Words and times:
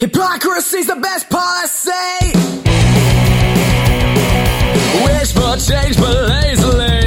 Hypocrisy's 0.00 0.86
the 0.86 0.96
best 0.96 1.28
policy. 1.28 1.90
Wish 5.04 5.32
for 5.32 5.56
change, 5.56 5.96
but 5.96 6.28
lazily. 6.28 6.97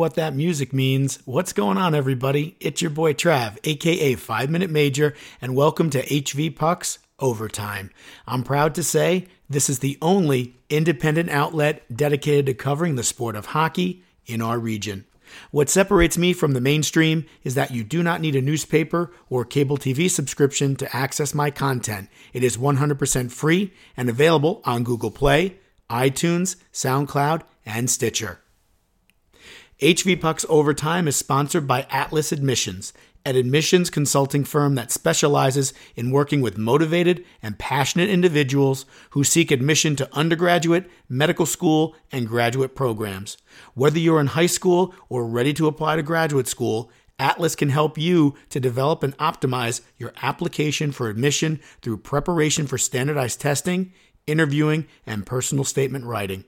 What 0.00 0.14
that 0.14 0.34
music 0.34 0.72
means. 0.72 1.18
What's 1.26 1.52
going 1.52 1.76
on, 1.76 1.94
everybody? 1.94 2.56
It's 2.58 2.80
your 2.80 2.90
boy 2.90 3.12
Trav, 3.12 3.58
aka 3.64 4.14
5 4.14 4.48
Minute 4.48 4.70
Major, 4.70 5.12
and 5.42 5.54
welcome 5.54 5.90
to 5.90 6.02
HV 6.02 6.56
Pucks 6.56 7.00
Overtime. 7.18 7.90
I'm 8.26 8.42
proud 8.42 8.74
to 8.76 8.82
say 8.82 9.26
this 9.50 9.68
is 9.68 9.80
the 9.80 9.98
only 10.00 10.54
independent 10.70 11.28
outlet 11.28 11.82
dedicated 11.94 12.46
to 12.46 12.54
covering 12.54 12.94
the 12.94 13.02
sport 13.02 13.36
of 13.36 13.44
hockey 13.44 14.02
in 14.24 14.40
our 14.40 14.58
region. 14.58 15.04
What 15.50 15.68
separates 15.68 16.16
me 16.16 16.32
from 16.32 16.52
the 16.52 16.62
mainstream 16.62 17.26
is 17.44 17.54
that 17.56 17.70
you 17.70 17.84
do 17.84 18.02
not 18.02 18.22
need 18.22 18.36
a 18.36 18.40
newspaper 18.40 19.12
or 19.28 19.44
cable 19.44 19.76
TV 19.76 20.10
subscription 20.10 20.76
to 20.76 20.96
access 20.96 21.34
my 21.34 21.50
content. 21.50 22.08
It 22.32 22.42
is 22.42 22.56
100% 22.56 23.30
free 23.30 23.74
and 23.98 24.08
available 24.08 24.62
on 24.64 24.82
Google 24.82 25.10
Play, 25.10 25.58
iTunes, 25.90 26.56
SoundCloud, 26.72 27.42
and 27.66 27.90
Stitcher. 27.90 28.40
HV 29.80 30.20
Pucks 30.20 30.44
Overtime 30.50 31.08
is 31.08 31.16
sponsored 31.16 31.66
by 31.66 31.86
Atlas 31.88 32.32
Admissions, 32.32 32.92
an 33.24 33.34
admissions 33.34 33.88
consulting 33.88 34.44
firm 34.44 34.74
that 34.74 34.90
specializes 34.90 35.72
in 35.96 36.10
working 36.10 36.42
with 36.42 36.58
motivated 36.58 37.24
and 37.42 37.58
passionate 37.58 38.10
individuals 38.10 38.84
who 39.10 39.24
seek 39.24 39.50
admission 39.50 39.96
to 39.96 40.14
undergraduate, 40.14 40.90
medical 41.08 41.46
school, 41.46 41.96
and 42.12 42.28
graduate 42.28 42.74
programs. 42.74 43.38
Whether 43.72 43.98
you're 43.98 44.20
in 44.20 44.26
high 44.26 44.44
school 44.44 44.94
or 45.08 45.26
ready 45.26 45.54
to 45.54 45.66
apply 45.66 45.96
to 45.96 46.02
graduate 46.02 46.46
school, 46.46 46.90
Atlas 47.18 47.56
can 47.56 47.70
help 47.70 47.96
you 47.96 48.34
to 48.50 48.60
develop 48.60 49.02
and 49.02 49.16
optimize 49.16 49.80
your 49.96 50.12
application 50.20 50.92
for 50.92 51.08
admission 51.08 51.58
through 51.80 51.96
preparation 51.96 52.66
for 52.66 52.76
standardized 52.76 53.40
testing, 53.40 53.94
interviewing, 54.26 54.86
and 55.06 55.24
personal 55.24 55.64
statement 55.64 56.04
writing. 56.04 56.44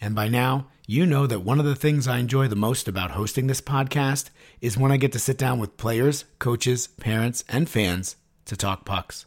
And 0.00 0.14
by 0.14 0.28
now, 0.28 0.68
you 0.86 1.06
know 1.06 1.26
that 1.26 1.40
one 1.40 1.58
of 1.58 1.64
the 1.64 1.74
things 1.74 2.06
I 2.06 2.18
enjoy 2.18 2.46
the 2.46 2.56
most 2.56 2.88
about 2.88 3.12
hosting 3.12 3.46
this 3.46 3.62
podcast 3.62 4.28
is 4.60 4.76
when 4.76 4.92
I 4.92 4.98
get 4.98 5.12
to 5.12 5.18
sit 5.18 5.38
down 5.38 5.58
with 5.58 5.78
players, 5.78 6.26
coaches, 6.38 6.88
parents, 6.88 7.42
and 7.48 7.70
fans 7.70 8.16
to 8.44 8.56
talk 8.56 8.84
pucks. 8.84 9.24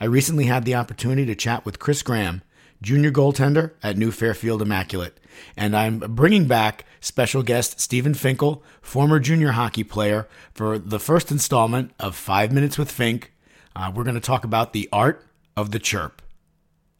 I 0.00 0.06
recently 0.06 0.46
had 0.46 0.64
the 0.64 0.74
opportunity 0.74 1.24
to 1.26 1.36
chat 1.36 1.64
with 1.64 1.78
Chris 1.78 2.02
Graham, 2.02 2.42
junior 2.82 3.12
goaltender 3.12 3.72
at 3.84 3.96
New 3.96 4.10
Fairfield 4.10 4.60
Immaculate. 4.60 5.20
And 5.56 5.76
I'm 5.76 5.98
bringing 5.98 6.46
back 6.46 6.84
special 7.00 7.44
guest 7.44 7.78
Stephen 7.78 8.14
Finkel, 8.14 8.64
former 8.82 9.20
junior 9.20 9.52
hockey 9.52 9.84
player, 9.84 10.26
for 10.54 10.76
the 10.76 10.98
first 10.98 11.30
installment 11.30 11.92
of 12.00 12.16
Five 12.16 12.50
Minutes 12.50 12.78
with 12.78 12.90
Fink. 12.90 13.32
Uh, 13.76 13.92
we're 13.94 14.04
going 14.04 14.14
to 14.14 14.20
talk 14.20 14.42
about 14.42 14.72
the 14.72 14.88
art 14.92 15.24
of 15.56 15.70
the 15.70 15.78
chirp. 15.78 16.20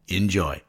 Enjoy. 0.06 0.62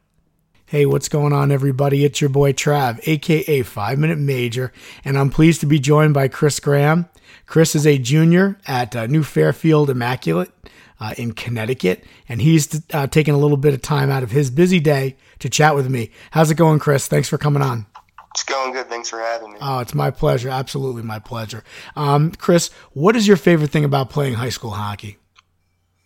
Hey, 0.70 0.86
what's 0.86 1.08
going 1.08 1.32
on, 1.32 1.50
everybody? 1.50 2.04
It's 2.04 2.20
your 2.20 2.30
boy 2.30 2.52
Trav, 2.52 3.00
aka 3.08 3.62
Five 3.62 3.98
Minute 3.98 4.18
Major, 4.18 4.74
and 5.06 5.18
I'm 5.18 5.30
pleased 5.30 5.62
to 5.62 5.66
be 5.66 5.80
joined 5.80 6.14
by 6.14 6.28
Chris 6.28 6.60
Graham. 6.60 7.08
Chris 7.46 7.74
is 7.74 7.88
a 7.88 7.98
junior 7.98 8.58
at 8.68 8.94
uh, 8.94 9.08
New 9.08 9.24
Fairfield 9.24 9.90
Immaculate 9.90 10.52
uh, 11.00 11.14
in 11.18 11.32
Connecticut, 11.32 12.04
and 12.28 12.42
he's 12.42 12.82
uh, 12.92 13.08
taking 13.08 13.34
a 13.34 13.38
little 13.38 13.56
bit 13.56 13.76
of 13.76 13.82
time 13.82 14.10
out 14.10 14.24
of 14.24 14.32
his 14.32 14.50
busy 14.50 14.82
day 14.82 15.16
to 15.40 15.50
chat 15.50 15.74
with 15.74 15.90
me. 15.90 16.12
How's 16.32 16.52
it 16.52 16.56
going, 16.56 16.80
Chris? 16.80 17.08
Thanks 17.08 17.30
for 17.30 17.38
coming 17.38 17.62
on. 17.62 17.86
It's 18.32 18.44
going 18.44 18.74
good. 18.74 18.90
Thanks 18.90 19.10
for 19.10 19.20
having 19.20 19.54
me. 19.54 19.60
Oh, 19.62 19.80
it's 19.80 19.96
my 19.96 20.12
pleasure. 20.12 20.50
Absolutely 20.50 21.02
my 21.02 21.20
pleasure. 21.20 21.64
Um, 21.96 22.32
Chris, 22.32 22.72
what 22.92 23.16
is 23.16 23.26
your 23.26 23.38
favorite 23.38 23.72
thing 23.72 23.86
about 23.86 24.10
playing 24.10 24.34
high 24.34 24.50
school 24.50 24.72
hockey? 24.72 25.16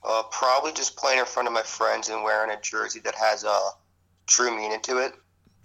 Uh, 0.03 0.22
probably 0.29 0.72
just 0.72 0.97
playing 0.97 1.17
in 1.17 1.25
front 1.25 1.47
of 1.47 1.53
my 1.53 1.63
friends 1.63 2.09
and 2.09 2.23
wearing 2.23 2.51
a 2.51 2.61
jersey 2.61 2.99
that 2.99 3.16
has 3.16 3.43
a 3.43 3.59
true 4.31 4.55
meaning 4.55 4.81
to 4.81 4.97
it. 4.97 5.13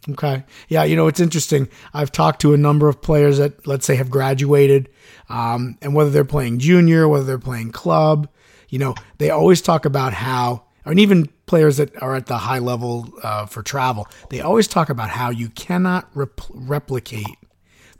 Okay. 0.08 0.44
Yeah, 0.68 0.84
you 0.84 0.94
know, 0.94 1.08
it's 1.08 1.20
interesting. 1.20 1.68
I've 1.92 2.12
talked 2.12 2.40
to 2.42 2.54
a 2.54 2.56
number 2.56 2.88
of 2.88 3.02
players 3.02 3.38
that, 3.38 3.66
let's 3.66 3.86
say, 3.86 3.96
have 3.96 4.10
graduated, 4.10 4.88
um, 5.28 5.78
and 5.82 5.94
whether 5.94 6.10
they're 6.10 6.24
playing 6.24 6.58
junior, 6.60 7.08
whether 7.08 7.24
they're 7.24 7.38
playing 7.38 7.72
club, 7.72 8.28
you 8.68 8.78
know, 8.78 8.94
they 9.18 9.30
always 9.30 9.60
talk 9.60 9.84
about 9.84 10.12
how, 10.12 10.64
and 10.84 11.00
even 11.00 11.28
players 11.46 11.78
that 11.78 12.00
are 12.00 12.14
at 12.14 12.26
the 12.26 12.38
high 12.38 12.60
level 12.60 13.08
uh, 13.22 13.46
for 13.46 13.62
travel, 13.62 14.06
they 14.30 14.40
always 14.40 14.68
talk 14.68 14.90
about 14.90 15.10
how 15.10 15.30
you 15.30 15.48
cannot 15.48 16.08
rep- 16.14 16.40
replicate 16.50 17.26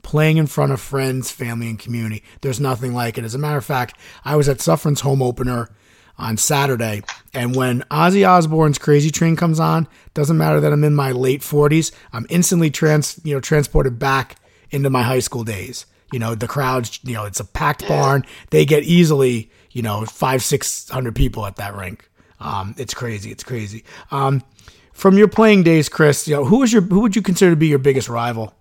playing 0.02 0.36
in 0.36 0.46
front 0.46 0.70
of 0.70 0.80
friends, 0.80 1.32
family, 1.32 1.68
and 1.68 1.80
community. 1.80 2.22
There's 2.40 2.60
nothing 2.60 2.94
like 2.94 3.18
it. 3.18 3.24
As 3.24 3.34
a 3.34 3.38
matter 3.38 3.58
of 3.58 3.64
fact, 3.64 3.98
I 4.24 4.36
was 4.36 4.48
at 4.48 4.60
Suffern's 4.60 5.00
home 5.00 5.20
opener 5.20 5.68
on 6.18 6.36
Saturday. 6.36 7.02
And 7.34 7.54
when 7.54 7.82
Ozzy 7.90 8.26
Osbourne's 8.26 8.78
Crazy 8.78 9.10
Train 9.10 9.36
comes 9.36 9.60
on, 9.60 9.86
doesn't 10.14 10.38
matter 10.38 10.60
that 10.60 10.72
I'm 10.72 10.84
in 10.84 10.94
my 10.94 11.12
late 11.12 11.42
40s, 11.42 11.92
I'm 12.12 12.26
instantly 12.30 12.70
trans, 12.70 13.20
you 13.24 13.34
know, 13.34 13.40
transported 13.40 13.98
back 13.98 14.36
into 14.70 14.90
my 14.90 15.02
high 15.02 15.20
school 15.20 15.44
days. 15.44 15.86
You 16.12 16.18
know, 16.18 16.34
the 16.34 16.46
crowds, 16.46 17.00
you 17.02 17.14
know, 17.14 17.24
it's 17.24 17.40
a 17.40 17.44
packed 17.44 17.86
barn. 17.88 18.24
They 18.50 18.64
get 18.64 18.84
easily, 18.84 19.50
you 19.72 19.82
know, 19.82 20.04
five, 20.04 20.42
six 20.42 20.88
hundred 20.88 21.16
people 21.16 21.44
at 21.46 21.56
that 21.56 21.74
rink. 21.74 22.08
Um, 22.38 22.74
it's 22.78 22.94
crazy. 22.94 23.30
It's 23.32 23.42
crazy. 23.42 23.84
Um, 24.10 24.42
from 24.92 25.18
your 25.18 25.28
playing 25.28 25.64
days, 25.64 25.88
Chris, 25.88 26.28
you 26.28 26.36
know, 26.36 26.44
who 26.44 26.60
was 26.60 26.72
your, 26.72 26.82
who 26.82 27.00
would 27.00 27.16
you 27.16 27.22
consider 27.22 27.50
to 27.52 27.56
be 27.56 27.66
your 27.66 27.78
biggest 27.78 28.08
rival? 28.08 28.54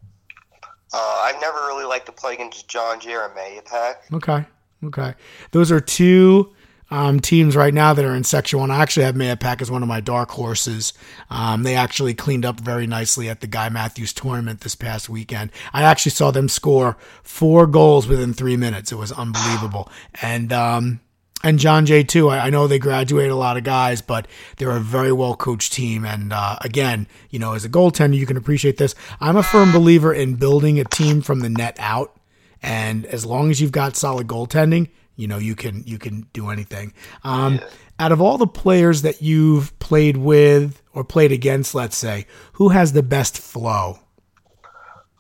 Uh, 0.91 1.19
I've 1.22 1.39
never 1.39 1.57
really 1.67 1.85
liked 1.85 2.07
to 2.07 2.11
play 2.11 2.33
against 2.33 2.67
John 2.67 2.99
Jeremiah 2.99 3.61
Pack. 3.63 4.03
Okay. 4.11 4.45
Okay. 4.83 5.13
Those 5.51 5.72
are 5.72 5.79
two 5.79 6.54
um, 6.95 7.19
teams 7.19 7.57
right 7.57 7.73
now 7.73 7.94
that 7.94 8.06
are 8.06 8.16
in 8.16 8.23
Section 8.23 8.57
1. 8.57 8.72
I 8.72 8.81
actually 8.81 9.03
have 9.03 9.16
Mahopac 9.16 9.61
as 9.61 9.69
one 9.69 9.83
of 9.83 9.89
my 9.89 10.00
dark 10.00 10.31
horses. 10.31 10.94
Um, 11.29 11.63
they 11.63 11.75
actually 11.75 12.13
cleaned 12.13 12.45
up 12.45 12.61
very 12.61 12.88
nicely 12.88 13.28
at 13.28 13.41
the 13.41 13.47
Guy 13.47 13.67
Matthews 13.67 14.13
tournament 14.13 14.61
this 14.61 14.75
past 14.75 15.09
weekend. 15.09 15.51
I 15.73 15.84
actually 15.84 16.13
saw 16.13 16.31
them 16.31 16.47
score 16.47 16.95
four 17.22 17.67
goals 17.67 18.07
within 18.07 18.34
three 18.34 18.55
minutes. 18.55 18.94
It 18.94 18.95
was 18.95 19.11
unbelievable. 19.11 19.91
And, 20.22 20.53
um, 20.53 21.01
and 21.44 21.59
John 21.59 21.85
Jay 21.85 22.01
too. 22.03 22.29
I, 22.29 22.47
I 22.47 22.50
know 22.50 22.66
they 22.66 22.79
graduate 22.79 23.29
a 23.29 23.35
lot 23.35 23.57
of 23.57 23.66
guys, 23.66 24.01
but 24.01 24.25
they're 24.55 24.72
a 24.72 24.79
very 24.79 25.11
well 25.11 25.35
coached 25.35 25.73
team. 25.73 26.05
And 26.05 26.31
uh, 26.31 26.55
again, 26.61 27.07
you 27.29 27.39
know, 27.39 27.53
as 27.55 27.66
a 27.66 27.69
goaltender, 27.69 28.16
you 28.16 28.25
can 28.25 28.38
appreciate 28.38 28.78
this. 28.78 28.95
I'm 29.19 29.35
a 29.35 29.44
firm 29.44 29.73
believer 29.73 30.13
in 30.13 30.35
building 30.35 30.79
a 30.79 30.85
team 30.85 31.22
from 31.22 31.41
the 31.41 31.50
net 31.50 31.75
out. 31.78 32.16
And 32.63 33.05
as 33.08 33.25
long 33.25 33.52
as 33.52 33.59
you've 33.59 33.73
got 33.73 33.97
solid 33.97 34.28
goaltending, 34.28 34.87
you 35.16 35.28
know 35.28 35.38
you 35.38 35.56
can 35.56 35.84
you 35.85 35.97
can 35.97 36.28
do 36.34 36.50
anything. 36.50 36.94
Um, 37.23 37.56
Yeah. 37.56 37.67
Out 37.97 38.12
of 38.12 38.20
all 38.20 38.38
the 38.38 38.47
players 38.47 39.03
that 39.03 39.22
you've 39.22 39.78
played 39.79 40.17
with 40.17 40.82
or 40.94 41.06
played 41.06 41.32
against, 41.32 41.73
let's 41.73 41.96
say, 41.96 42.26
who 42.53 42.70
has 42.70 42.91
the 42.91 43.03
best 43.03 43.38
flow? 43.40 44.00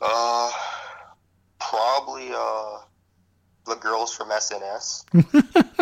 Uh, 0.01 0.51
probably 1.59 2.27
uh, 2.33 2.79
the 3.65 3.75
girls 3.75 4.13
from 4.13 4.29
SNS. 4.29 5.05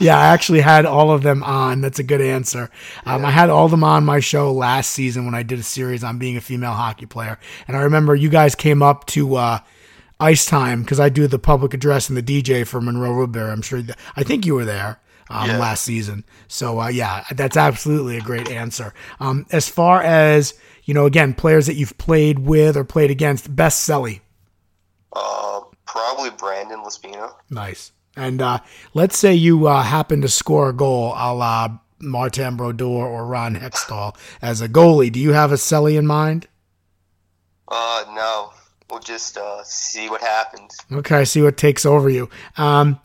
Yeah, 0.00 0.18
I 0.18 0.26
actually 0.26 0.60
had 0.60 0.86
all 0.86 1.10
of 1.10 1.22
them 1.22 1.42
on. 1.42 1.80
That's 1.80 1.98
a 1.98 2.02
good 2.02 2.20
answer. 2.20 2.70
Um, 3.04 3.24
I 3.24 3.30
had 3.30 3.48
all 3.50 3.64
of 3.64 3.70
them 3.70 3.84
on 3.84 4.04
my 4.04 4.20
show 4.20 4.52
last 4.52 4.90
season 4.90 5.24
when 5.24 5.34
I 5.34 5.42
did 5.42 5.58
a 5.58 5.62
series 5.62 6.02
on 6.04 6.18
being 6.18 6.36
a 6.36 6.40
female 6.40 6.72
hockey 6.72 7.06
player, 7.06 7.38
and 7.66 7.76
I 7.76 7.80
remember 7.82 8.14
you 8.14 8.28
guys 8.28 8.54
came 8.54 8.82
up 8.82 9.06
to. 9.06 9.36
Uh, 9.36 9.58
Ice 10.20 10.46
time 10.46 10.82
because 10.82 10.98
I 10.98 11.08
do 11.08 11.26
the 11.28 11.38
public 11.38 11.74
address 11.74 12.08
and 12.08 12.16
the 12.18 12.22
DJ 12.22 12.66
for 12.66 12.80
Monroe 12.80 13.16
Woodbury. 13.16 13.50
I'm 13.50 13.62
sure. 13.62 13.82
That, 13.82 13.98
I 14.16 14.24
think 14.24 14.44
you 14.46 14.54
were 14.54 14.64
there 14.64 15.00
um, 15.30 15.48
Yeah. 15.48 15.58
last 15.58 15.84
season. 15.84 16.24
So 16.48 16.80
uh, 16.80 16.88
yeah, 16.88 17.24
that's 17.32 17.56
absolutely 17.56 18.16
a 18.16 18.20
great 18.20 18.50
answer. 18.50 18.92
Um, 19.20 19.46
as 19.52 19.68
far 19.68 20.02
as 20.02 20.54
you 20.84 20.94
know, 20.94 21.06
again, 21.06 21.34
players 21.34 21.66
that 21.66 21.74
you've 21.74 21.96
played 21.98 22.38
with 22.40 22.76
or 22.76 22.82
played 22.84 23.10
against, 23.10 23.54
best 23.54 23.88
celly. 23.88 24.20
Uh, 25.12 25.60
Probably 25.86 26.30
Brandon 26.30 26.80
Lespino. 26.80 27.32
Nice. 27.50 27.92
And 28.16 28.42
uh, 28.42 28.58
let's 28.94 29.16
say 29.18 29.34
you 29.34 29.68
uh, 29.68 29.82
happen 29.82 30.20
to 30.22 30.28
score 30.28 30.70
a 30.70 30.72
goal 30.72 31.12
a 31.16 31.32
la 31.34 31.78
Martin 32.00 32.56
Brodeur 32.56 32.86
or 33.06 33.24
Ron 33.26 33.54
Hextall 33.56 34.16
as 34.42 34.60
a 34.60 34.68
goalie. 34.68 35.12
Do 35.12 35.20
you 35.20 35.32
have 35.32 35.52
a 35.52 35.56
celly 35.56 35.96
in 35.98 36.06
mind? 36.06 36.46
Uh, 37.68 38.04
no. 38.14 38.52
We'll 38.90 39.00
just 39.00 39.36
uh, 39.36 39.62
see 39.64 40.08
what 40.08 40.22
happens. 40.22 40.76
Okay, 40.90 41.24
see 41.24 41.42
what 41.42 41.56
takes 41.56 41.84
over 41.84 42.08
you. 42.08 42.30
Um, 42.56 43.00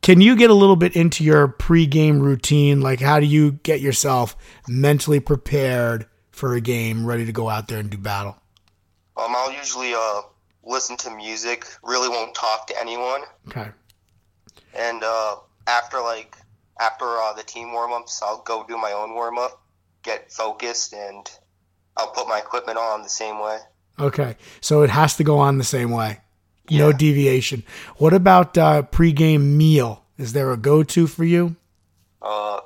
can 0.00 0.20
you 0.20 0.36
get 0.36 0.50
a 0.50 0.54
little 0.54 0.76
bit 0.76 0.96
into 0.96 1.24
your 1.24 1.48
pregame 1.48 2.20
routine? 2.20 2.80
Like, 2.80 3.00
how 3.00 3.20
do 3.20 3.26
you 3.26 3.52
get 3.52 3.80
yourself 3.80 4.36
mentally 4.68 5.20
prepared 5.20 6.06
for 6.30 6.54
a 6.54 6.60
game, 6.60 7.04
ready 7.04 7.26
to 7.26 7.32
go 7.32 7.48
out 7.48 7.68
there 7.68 7.80
and 7.80 7.90
do 7.90 7.98
battle? 7.98 8.36
Um, 9.16 9.34
I'll 9.36 9.52
usually 9.52 9.92
uh, 9.94 10.22
listen 10.64 10.96
to 10.98 11.10
music. 11.10 11.66
Really 11.82 12.08
won't 12.08 12.34
talk 12.34 12.68
to 12.68 12.80
anyone. 12.80 13.22
Okay. 13.48 13.68
And 14.74 15.02
uh, 15.02 15.36
after 15.66 16.00
like 16.00 16.36
after 16.80 17.04
uh, 17.04 17.32
the 17.32 17.42
team 17.42 17.72
warm 17.72 17.92
ups, 17.92 18.22
I'll 18.22 18.42
go 18.42 18.64
do 18.66 18.78
my 18.78 18.92
own 18.92 19.14
warm 19.14 19.38
up, 19.38 19.60
get 20.04 20.32
focused, 20.32 20.92
and 20.92 21.28
I'll 21.96 22.12
put 22.12 22.28
my 22.28 22.38
equipment 22.38 22.78
on 22.78 23.02
the 23.02 23.08
same 23.08 23.40
way. 23.40 23.58
Okay. 24.00 24.36
So 24.60 24.82
it 24.82 24.90
has 24.90 25.16
to 25.16 25.24
go 25.24 25.38
on 25.38 25.58
the 25.58 25.64
same 25.64 25.90
way. 25.90 26.20
No 26.70 26.92
deviation. 26.92 27.62
What 27.96 28.12
about 28.12 28.58
uh, 28.58 28.82
pregame 28.82 29.56
meal? 29.56 30.04
Is 30.18 30.34
there 30.34 30.50
a 30.52 30.56
go-to 30.56 31.06
for 31.06 31.24
you? 31.24 31.56
Uh, 32.20 32.60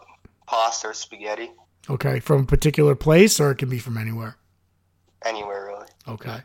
pasta 0.47 0.89
or 0.89 0.95
spaghetti, 0.95 1.51
Okay, 1.91 2.19
from 2.21 2.43
a 2.43 2.47
particular 2.47 2.95
place, 2.95 3.39
or 3.39 3.51
it 3.53 3.57
can 3.59 3.69
be 3.69 3.79
from 3.79 3.97
anywhere. 3.99 4.37
anywhere 5.25 5.67
really. 5.67 5.87
Okay. 6.09 6.39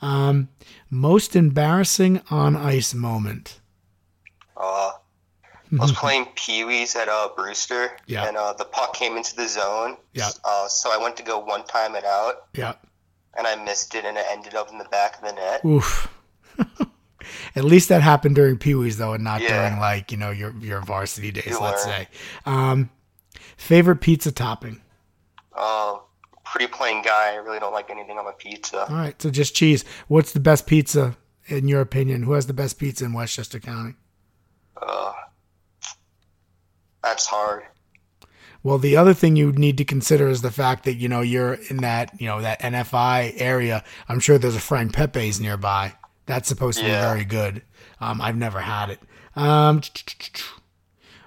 Um, 0.00 0.48
most 0.90 1.36
embarrassing 1.36 2.22
on 2.30 2.56
ice 2.56 2.94
moment. 2.94 3.60
Uh, 4.56 4.92
I 5.72 5.76
was 5.76 5.92
playing 5.92 6.26
Pee 6.34 6.64
Wee's 6.64 6.94
at 6.96 7.08
uh, 7.08 7.28
Brewster, 7.36 7.90
Yeah. 8.06 8.26
and 8.28 8.36
uh, 8.36 8.52
the 8.54 8.64
puck 8.64 8.94
came 8.94 9.16
into 9.16 9.34
the 9.36 9.48
zone. 9.48 9.96
Yeah. 10.14 10.30
Uh, 10.44 10.68
so 10.68 10.90
I 10.92 10.96
went 11.02 11.16
to 11.18 11.22
go 11.22 11.38
one 11.40 11.64
time 11.64 11.94
it 11.94 12.04
out, 12.04 12.46
Yeah. 12.54 12.74
And 13.36 13.46
I 13.46 13.62
missed 13.64 13.94
it, 13.94 14.04
and 14.04 14.16
it 14.16 14.24
ended 14.30 14.54
up 14.54 14.70
in 14.70 14.78
the 14.78 14.84
back 14.86 15.16
of 15.16 15.22
the 15.28 15.32
net. 15.32 15.64
Oof. 15.64 16.08
At 17.54 17.64
least 17.64 17.88
that 17.90 18.02
happened 18.02 18.34
during 18.34 18.58
Pee 18.58 18.74
Wee's 18.74 18.98
though, 18.98 19.12
and 19.12 19.22
not 19.24 19.40
Yeah. 19.42 19.68
during 19.68 19.80
like 19.80 20.10
you 20.10 20.18
know 20.18 20.30
your 20.30 20.52
your 20.58 20.80
varsity 20.82 21.30
days. 21.30 21.46
You 21.46 21.60
let's 21.60 21.86
learn. 21.86 21.94
say. 21.94 22.08
Um, 22.46 22.90
favorite 23.56 23.96
pizza 24.00 24.32
topping. 24.32 24.80
Uh, 25.54 25.98
pretty 26.44 26.66
plain 26.66 27.02
guy. 27.02 27.32
I 27.32 27.36
really 27.36 27.58
don't 27.60 27.72
like 27.72 27.90
anything 27.90 28.18
on 28.18 28.24
my 28.24 28.32
pizza. 28.36 28.88
All 28.88 28.96
right, 28.96 29.20
so 29.20 29.30
just 29.30 29.54
cheese. 29.54 29.84
What's 30.08 30.32
the 30.32 30.40
best 30.40 30.66
pizza 30.66 31.16
in 31.46 31.68
your 31.68 31.80
opinion? 31.80 32.24
Who 32.24 32.32
has 32.32 32.46
the 32.46 32.52
best 32.54 32.78
pizza 32.78 33.04
in 33.04 33.12
Westchester 33.12 33.60
County? 33.60 33.94
Uh, 34.80 35.12
that's 37.02 37.26
hard. 37.26 37.64
Well, 38.64 38.78
the 38.78 38.96
other 38.96 39.12
thing 39.14 39.34
you 39.36 39.50
need 39.52 39.76
to 39.78 39.84
consider 39.84 40.28
is 40.28 40.42
the 40.42 40.50
fact 40.52 40.84
that 40.84 40.94
you 40.94 41.08
know 41.08 41.20
you're 41.20 41.54
in 41.68 41.78
that 41.78 42.20
you 42.20 42.26
know 42.28 42.40
that 42.40 42.60
NFI 42.60 43.34
area. 43.40 43.82
I'm 44.08 44.20
sure 44.20 44.38
there's 44.38 44.54
a 44.56 44.60
Frank 44.60 44.92
Pepe's 44.92 45.40
nearby. 45.40 45.94
That's 46.26 46.48
supposed 46.48 46.78
to 46.78 46.86
Yeah. 46.86 47.00
be 47.00 47.06
very 47.14 47.24
good. 47.24 47.62
Um, 48.00 48.20
I've 48.20 48.36
never 48.36 48.60
had 48.60 48.90
it. 48.90 49.00
Um, 49.34 49.80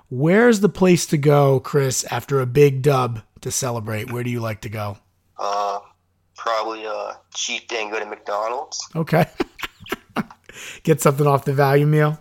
where's 0.09 0.59
the 0.61 0.69
place 0.69 1.05
to 1.07 1.17
go, 1.17 1.59
Chris, 1.59 2.03
after 2.11 2.39
a 2.39 2.45
big 2.45 2.81
dub 2.81 3.21
to 3.41 3.51
celebrate? 3.51 4.11
Where 4.11 4.23
do 4.23 4.29
you 4.29 4.39
like 4.39 4.61
to 4.61 4.69
go? 4.69 4.97
Uh, 5.37 5.79
probably 6.37 6.85
a 6.85 7.17
cheap 7.33 7.67
day 7.67 7.81
and 7.83 7.91
go 7.91 7.99
to 7.99 8.05
McDonald's. 8.05 8.79
Okay, 8.95 9.25
get 10.83 11.01
something 11.01 11.27
off 11.27 11.45
the 11.45 11.53
value 11.53 11.85
meal. 11.85 12.19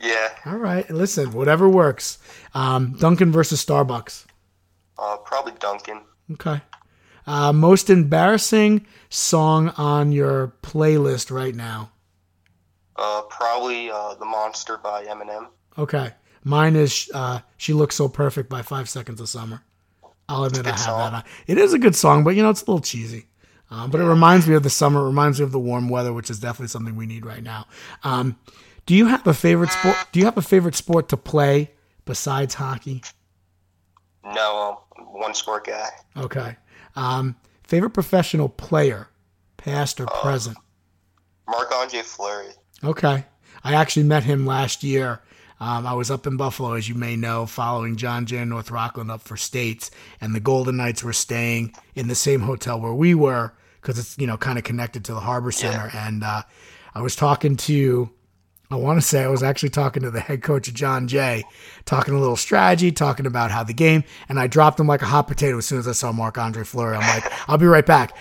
Yeah. 0.00 0.28
All 0.44 0.56
right, 0.58 0.88
listen, 0.90 1.32
whatever 1.32 1.68
works. 1.68 2.18
Um, 2.54 2.94
Dunkin' 2.98 3.30
versus 3.32 3.64
Starbucks. 3.64 4.26
Uh, 4.98 5.16
probably 5.18 5.52
Dunkin'. 5.58 6.02
Okay. 6.32 6.60
Uh, 7.26 7.52
most 7.52 7.88
embarrassing 7.90 8.86
song 9.08 9.68
on 9.70 10.12
your 10.12 10.54
playlist 10.62 11.30
right 11.30 11.54
now. 11.54 11.90
Uh, 12.96 13.22
probably 13.22 13.90
uh, 13.90 14.14
The 14.14 14.24
Monster 14.24 14.76
by 14.76 15.04
Eminem. 15.04 15.48
Okay. 15.78 16.12
Mine 16.44 16.76
is 16.76 17.10
uh, 17.14 17.40
She 17.56 17.72
Looks 17.72 17.96
So 17.96 18.08
Perfect 18.08 18.48
by 18.50 18.62
Five 18.62 18.88
Seconds 18.88 19.20
of 19.20 19.28
Summer. 19.28 19.62
I'll 20.28 20.44
admit 20.44 20.66
I 20.66 20.70
have 20.70 20.78
song. 20.80 21.12
that. 21.12 21.26
It 21.46 21.58
is 21.58 21.72
a 21.74 21.78
good 21.78 21.94
song, 21.96 22.24
but 22.24 22.34
you 22.34 22.42
know, 22.42 22.50
it's 22.50 22.62
a 22.62 22.64
little 22.64 22.80
cheesy. 22.80 23.26
Um, 23.70 23.90
but 23.90 24.00
it 24.00 24.04
reminds 24.04 24.46
me 24.46 24.54
of 24.54 24.62
the 24.62 24.70
summer. 24.70 25.00
It 25.00 25.06
reminds 25.06 25.38
me 25.40 25.44
of 25.44 25.52
the 25.52 25.58
warm 25.58 25.88
weather, 25.88 26.12
which 26.12 26.28
is 26.28 26.38
definitely 26.38 26.68
something 26.68 26.94
we 26.94 27.06
need 27.06 27.24
right 27.24 27.42
now. 27.42 27.66
Um, 28.04 28.38
do 28.84 28.94
you 28.94 29.06
have 29.06 29.26
a 29.26 29.32
favorite 29.34 29.70
sport? 29.70 29.96
Do 30.12 30.18
you 30.20 30.26
have 30.26 30.36
a 30.36 30.42
favorite 30.42 30.74
sport 30.74 31.08
to 31.10 31.16
play 31.16 31.70
besides 32.04 32.54
hockey? 32.54 33.02
No, 34.24 34.82
one 34.96 35.34
sport 35.34 35.66
guy. 35.66 35.88
Okay. 36.16 36.56
Um, 36.96 37.36
favorite 37.64 37.90
professional 37.90 38.48
player, 38.48 39.08
past 39.56 40.00
or 40.00 40.06
present? 40.06 40.56
Marc 41.48 41.72
Andre 41.72 42.02
Fleury. 42.02 42.52
Okay. 42.84 43.24
I 43.64 43.74
actually 43.74 44.04
met 44.04 44.24
him 44.24 44.46
last 44.46 44.82
year. 44.82 45.20
Um, 45.60 45.86
I 45.86 45.92
was 45.92 46.10
up 46.10 46.26
in 46.26 46.36
Buffalo, 46.36 46.72
as 46.72 46.88
you 46.88 46.96
may 46.96 47.14
know, 47.14 47.46
following 47.46 47.94
John 47.96 48.26
Jay 48.26 48.44
North 48.44 48.70
Rockland 48.72 49.12
up 49.12 49.20
for 49.20 49.36
states, 49.36 49.92
and 50.20 50.34
the 50.34 50.40
Golden 50.40 50.76
Knights 50.76 51.04
were 51.04 51.12
staying 51.12 51.72
in 51.94 52.08
the 52.08 52.16
same 52.16 52.40
hotel 52.40 52.80
where 52.80 52.92
we 52.92 53.14
were 53.14 53.52
because 53.80 53.98
it's 53.98 54.18
you 54.18 54.26
know 54.26 54.36
kind 54.36 54.58
of 54.58 54.64
connected 54.64 55.04
to 55.04 55.14
the 55.14 55.20
Harbor 55.20 55.52
Center. 55.52 55.90
And 55.94 56.24
uh, 56.24 56.42
I 56.96 57.02
was 57.02 57.14
talking 57.14 57.56
to, 57.58 58.10
I 58.72 58.76
want 58.76 58.98
to 58.98 59.06
say 59.06 59.22
I 59.22 59.28
was 59.28 59.42
actually 59.42 59.68
talking 59.68 60.02
to 60.02 60.10
the 60.10 60.18
head 60.18 60.42
coach 60.42 60.66
of 60.66 60.72
John 60.72 61.06
Jay, 61.06 61.44
talking 61.84 62.14
a 62.14 62.18
little 62.18 62.36
strategy, 62.36 62.90
talking 62.90 63.26
about 63.26 63.50
how 63.50 63.62
the 63.62 63.74
game, 63.74 64.02
and 64.30 64.40
I 64.40 64.46
dropped 64.46 64.80
him 64.80 64.86
like 64.86 65.02
a 65.02 65.06
hot 65.06 65.28
potato 65.28 65.58
as 65.58 65.66
soon 65.66 65.78
as 65.78 65.86
I 65.86 65.92
saw 65.92 66.10
Marc 66.10 66.38
Andre 66.38 66.64
Fleury. 66.64 66.96
I'm 66.96 67.06
like, 67.06 67.30
I'll 67.50 67.58
be 67.58 67.66
right 67.66 67.84
back. 67.84 68.16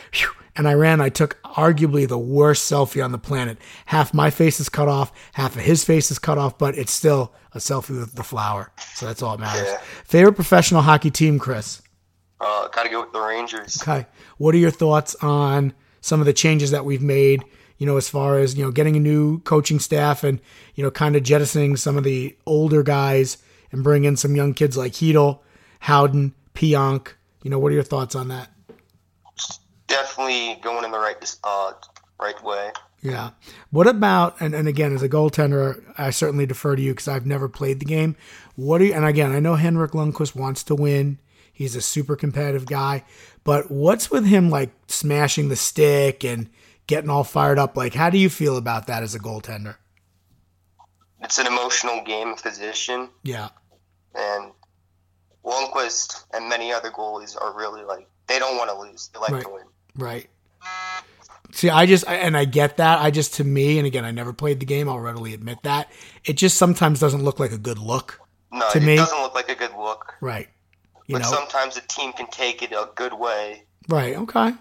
And 0.57 0.67
I 0.67 0.73
ran. 0.73 0.99
I 0.99 1.07
took 1.07 1.41
arguably 1.43 2.05
the 2.05 2.17
worst 2.19 2.69
selfie 2.69 3.01
on 3.01 3.13
the 3.13 3.17
planet. 3.17 3.59
Half 3.85 4.13
my 4.13 4.29
face 4.29 4.59
is 4.59 4.67
cut 4.67 4.89
off, 4.89 5.13
half 5.35 5.55
of 5.55 5.61
his 5.61 5.85
face 5.85 6.11
is 6.11 6.19
cut 6.19 6.37
off, 6.37 6.57
but 6.57 6.77
it's 6.77 6.91
still 6.91 7.33
a 7.53 7.59
selfie 7.59 7.97
with 7.97 8.15
the 8.15 8.23
flower. 8.23 8.73
So 8.95 9.05
that's 9.05 9.21
all 9.21 9.37
that 9.37 9.41
matters. 9.41 9.67
Yeah. 9.67 9.79
Favorite 10.03 10.33
professional 10.33 10.81
hockey 10.81 11.11
team, 11.11 11.39
Chris? 11.39 11.81
Uh, 12.41 12.67
gotta 12.67 12.89
go 12.89 12.99
with 12.99 13.13
the 13.13 13.21
Rangers. 13.21 13.81
Okay. 13.81 14.05
What 14.37 14.53
are 14.53 14.57
your 14.57 14.69
thoughts 14.69 15.15
on 15.21 15.73
some 16.01 16.19
of 16.19 16.25
the 16.25 16.33
changes 16.33 16.71
that 16.71 16.83
we've 16.83 17.01
made? 17.01 17.45
You 17.81 17.87
know, 17.87 17.97
as 17.97 18.07
far 18.07 18.37
as 18.37 18.55
you 18.55 18.63
know, 18.63 18.69
getting 18.69 18.95
a 18.95 18.99
new 18.99 19.39
coaching 19.39 19.79
staff 19.79 20.23
and 20.23 20.39
you 20.75 20.83
know, 20.83 20.91
kind 20.91 21.15
of 21.15 21.23
jettisoning 21.23 21.75
some 21.77 21.97
of 21.97 22.03
the 22.03 22.37
older 22.45 22.83
guys 22.83 23.39
and 23.71 23.83
bring 23.83 24.03
in 24.03 24.15
some 24.15 24.35
young 24.35 24.53
kids 24.53 24.77
like 24.77 24.91
Chytil, 24.91 25.39
Howden, 25.79 26.35
Pionk. 26.53 27.13
You 27.41 27.49
know, 27.49 27.57
what 27.57 27.71
are 27.71 27.73
your 27.73 27.81
thoughts 27.81 28.13
on 28.13 28.27
that? 28.27 28.51
Definitely 29.87 30.59
going 30.61 30.85
in 30.85 30.91
the 30.91 30.99
right 30.99 31.35
uh 31.43 31.73
right 32.19 32.43
way. 32.43 32.71
Yeah. 33.01 33.31
What 33.71 33.87
about 33.87 34.39
and, 34.39 34.53
and 34.53 34.67
again 34.67 34.93
as 34.93 35.01
a 35.01 35.09
goaltender, 35.09 35.81
I 35.97 36.11
certainly 36.11 36.45
defer 36.45 36.75
to 36.75 36.81
you 36.83 36.91
because 36.91 37.07
I've 37.07 37.25
never 37.25 37.49
played 37.49 37.79
the 37.79 37.85
game. 37.85 38.15
What 38.55 38.77
do 38.77 38.85
you 38.85 38.93
and 38.93 39.05
again 39.05 39.31
I 39.31 39.39
know 39.39 39.55
Henrik 39.55 39.93
Lundqvist 39.93 40.35
wants 40.35 40.61
to 40.65 40.75
win. 40.75 41.17
He's 41.51 41.75
a 41.75 41.81
super 41.81 42.15
competitive 42.15 42.67
guy, 42.67 43.05
but 43.43 43.71
what's 43.71 44.11
with 44.11 44.27
him 44.27 44.51
like 44.51 44.69
smashing 44.85 45.49
the 45.49 45.55
stick 45.55 46.23
and 46.23 46.47
getting 46.91 47.09
all 47.09 47.23
fired 47.23 47.57
up? 47.57 47.77
Like, 47.77 47.93
how 47.93 48.09
do 48.09 48.17
you 48.17 48.29
feel 48.29 48.57
about 48.57 48.87
that 48.87 49.01
as 49.01 49.15
a 49.15 49.19
goaltender? 49.19 49.75
It's 51.21 51.37
an 51.37 51.47
emotional 51.47 52.03
game 52.03 52.29
of 52.29 52.43
position, 52.43 53.09
Yeah. 53.23 53.49
and 54.13 54.51
Lundqvist 55.45 56.25
and 56.33 56.49
many 56.49 56.71
other 56.73 56.91
goalies 56.91 57.39
are 57.41 57.55
really 57.57 57.83
like 57.83 58.07
they 58.27 58.39
don't 58.39 58.57
want 58.57 58.69
to 58.69 58.77
lose. 58.77 59.09
They 59.13 59.19
like 59.19 59.31
Right. 59.31 59.43
to 59.43 59.49
win. 59.49 59.63
Right. 59.95 60.29
See, 61.53 61.69
I 61.69 61.85
just 61.85 62.05
and 62.07 62.35
I 62.37 62.45
get 62.45 62.77
that. 62.77 62.99
I 62.99 63.09
just 63.11 63.35
to 63.35 63.43
me, 63.43 63.77
and 63.77 63.87
again, 63.87 64.05
I 64.05 64.11
never 64.11 64.33
played 64.33 64.59
the 64.59 64.65
game. 64.65 64.87
I'll 64.89 64.99
readily 64.99 65.33
admit 65.33 65.59
that. 65.63 65.91
It 66.25 66.33
just 66.33 66.57
sometimes 66.57 66.99
doesn't 66.99 67.23
look 67.23 67.39
like 67.39 67.51
a 67.51 67.57
good 67.57 67.77
look. 67.79 68.19
No, 68.51 68.69
To 68.71 68.77
it 68.77 68.83
me- 68.83 68.95
doesn't 68.97 69.21
look 69.21 69.33
like 69.33 69.49
a 69.49 69.55
good 69.55 69.73
look. 69.77 70.13
Right. 70.21 70.49
You 71.07 71.15
But 71.15 71.23
know. 71.23 71.29
sometimes 71.31 71.77
a 71.77 71.81
team 71.81 72.13
can 72.13 72.27
take 72.27 72.61
it 72.61 72.71
a 72.71 72.89
good 72.95 73.13
way. 73.13 73.63
Right. 73.89 74.15
Okay. 74.15 74.53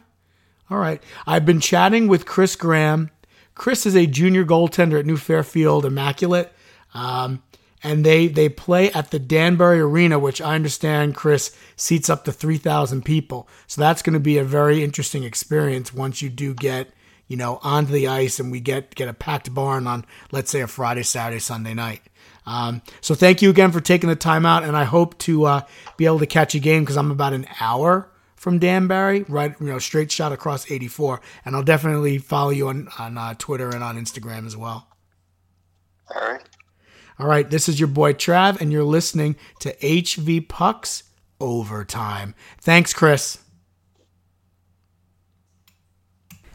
All 0.70 0.78
right. 0.78 1.02
I've 1.26 1.44
been 1.44 1.60
chatting 1.60 2.06
with 2.06 2.26
Chris 2.26 2.54
Graham. 2.54 3.10
Chris 3.54 3.86
is 3.86 3.96
a 3.96 4.06
junior 4.06 4.44
goaltender 4.44 4.98
at 4.98 5.06
New 5.06 5.16
Fairfield 5.16 5.84
Immaculate, 5.84 6.52
um, 6.94 7.42
and 7.82 8.06
they 8.06 8.28
they 8.28 8.48
play 8.48 8.90
at 8.92 9.10
the 9.10 9.18
Danbury 9.18 9.80
Arena, 9.80 10.18
which 10.18 10.40
I 10.40 10.54
understand 10.54 11.16
Chris 11.16 11.54
seats 11.76 12.08
up 12.08 12.24
to 12.24 12.32
three 12.32 12.56
thousand 12.56 13.04
people. 13.04 13.48
So 13.66 13.80
that's 13.80 14.02
going 14.02 14.14
to 14.14 14.20
be 14.20 14.38
a 14.38 14.44
very 14.44 14.82
interesting 14.84 15.24
experience 15.24 15.92
once 15.92 16.22
you 16.22 16.30
do 16.30 16.54
get 16.54 16.88
you 17.26 17.36
know 17.36 17.58
onto 17.62 17.92
the 17.92 18.08
ice 18.08 18.40
and 18.40 18.50
we 18.50 18.60
get 18.60 18.94
get 18.94 19.08
a 19.08 19.14
packed 19.14 19.52
barn 19.52 19.86
on 19.86 20.06
let's 20.30 20.50
say 20.50 20.60
a 20.60 20.66
Friday, 20.66 21.02
Saturday, 21.02 21.40
Sunday 21.40 21.74
night. 21.74 22.02
Um, 22.46 22.80
so 23.00 23.14
thank 23.14 23.42
you 23.42 23.50
again 23.50 23.72
for 23.72 23.80
taking 23.80 24.08
the 24.08 24.16
time 24.16 24.46
out, 24.46 24.62
and 24.62 24.76
I 24.76 24.84
hope 24.84 25.18
to 25.18 25.44
uh, 25.44 25.60
be 25.96 26.06
able 26.06 26.20
to 26.20 26.26
catch 26.26 26.54
a 26.54 26.60
game 26.60 26.82
because 26.82 26.96
I'm 26.96 27.10
about 27.10 27.34
an 27.34 27.46
hour 27.60 28.08
from 28.40 28.58
Danbury, 28.58 29.26
right? 29.28 29.54
You 29.60 29.66
know, 29.66 29.78
straight 29.78 30.10
shot 30.10 30.32
across 30.32 30.70
84, 30.70 31.20
and 31.44 31.54
I'll 31.54 31.62
definitely 31.62 32.16
follow 32.16 32.48
you 32.48 32.68
on 32.68 32.88
on 32.98 33.18
uh, 33.18 33.34
Twitter 33.34 33.68
and 33.68 33.84
on 33.84 33.98
Instagram 33.98 34.46
as 34.46 34.56
well. 34.56 34.88
All 36.14 36.26
right. 36.26 36.40
All 37.18 37.26
right, 37.26 37.50
this 37.50 37.68
is 37.68 37.78
your 37.78 37.86
boy 37.86 38.14
Trav, 38.14 38.58
and 38.58 38.72
you're 38.72 38.82
listening 38.82 39.36
to 39.58 39.76
HV 39.76 40.48
Pucks 40.48 41.02
Overtime. 41.38 42.34
Thanks, 42.58 42.94
Chris. 42.94 43.40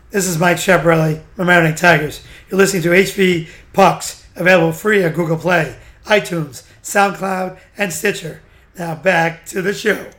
This 0.10 0.26
is 0.26 0.40
Mike 0.40 0.58
Chaparelli 0.58 1.22
from 1.36 1.50
Marinate 1.50 1.78
Tigers. 1.78 2.26
You're 2.50 2.58
listening 2.58 2.82
to 2.82 2.90
HV 2.90 3.48
Pucks, 3.74 4.26
available 4.36 4.72
free 4.72 5.04
at 5.04 5.14
Google 5.14 5.38
Play, 5.38 5.78
iTunes, 6.06 6.64
SoundCloud, 6.82 7.60
and 7.78 7.94
Stitcher. 7.94 8.42
Now 8.76 8.96
back 8.96 9.46
to 9.48 9.62
the 9.62 9.74
show. 9.74 10.10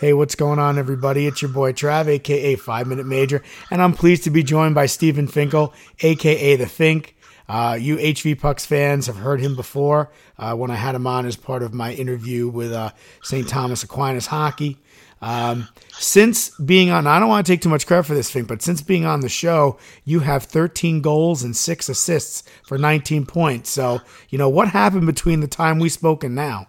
Hey, 0.00 0.12
what's 0.12 0.34
going 0.34 0.58
on, 0.58 0.76
everybody? 0.76 1.28
It's 1.28 1.40
your 1.40 1.52
boy 1.52 1.72
Trav, 1.72 2.08
aka 2.08 2.56
Five 2.56 2.88
Minute 2.88 3.06
Major, 3.06 3.44
and 3.70 3.80
I'm 3.80 3.92
pleased 3.92 4.24
to 4.24 4.30
be 4.30 4.42
joined 4.42 4.74
by 4.74 4.86
Stephen 4.86 5.28
Finkel, 5.28 5.72
aka 6.00 6.56
The 6.56 6.66
Fink. 6.66 7.14
Uh, 7.48 7.78
you 7.80 7.96
HV 7.98 8.40
Pucks 8.40 8.66
fans 8.66 9.06
have 9.06 9.14
heard 9.14 9.40
him 9.40 9.54
before 9.54 10.10
uh, 10.36 10.52
when 10.56 10.72
I 10.72 10.74
had 10.74 10.96
him 10.96 11.06
on 11.06 11.26
as 11.26 11.36
part 11.36 11.62
of 11.62 11.72
my 11.72 11.92
interview 11.92 12.48
with 12.48 12.72
uh, 12.72 12.90
St. 13.22 13.46
Thomas 13.46 13.84
Aquinas 13.84 14.26
Hockey. 14.26 14.78
Um, 15.22 15.68
since 15.92 16.50
being 16.58 16.90
on, 16.90 17.06
I 17.06 17.20
don't 17.20 17.28
want 17.28 17.46
to 17.46 17.52
take 17.52 17.60
too 17.60 17.68
much 17.68 17.86
credit 17.86 18.02
for 18.02 18.14
this 18.14 18.32
thing, 18.32 18.46
but 18.46 18.62
since 18.62 18.82
being 18.82 19.06
on 19.06 19.20
the 19.20 19.28
show, 19.28 19.78
you 20.04 20.20
have 20.20 20.42
13 20.42 21.02
goals 21.02 21.44
and 21.44 21.56
six 21.56 21.88
assists 21.88 22.42
for 22.66 22.78
19 22.78 23.26
points. 23.26 23.70
So, 23.70 24.00
you 24.28 24.38
know, 24.38 24.48
what 24.48 24.66
happened 24.68 25.06
between 25.06 25.38
the 25.38 25.46
time 25.46 25.78
we 25.78 25.88
spoke 25.88 26.24
and 26.24 26.34
now? 26.34 26.66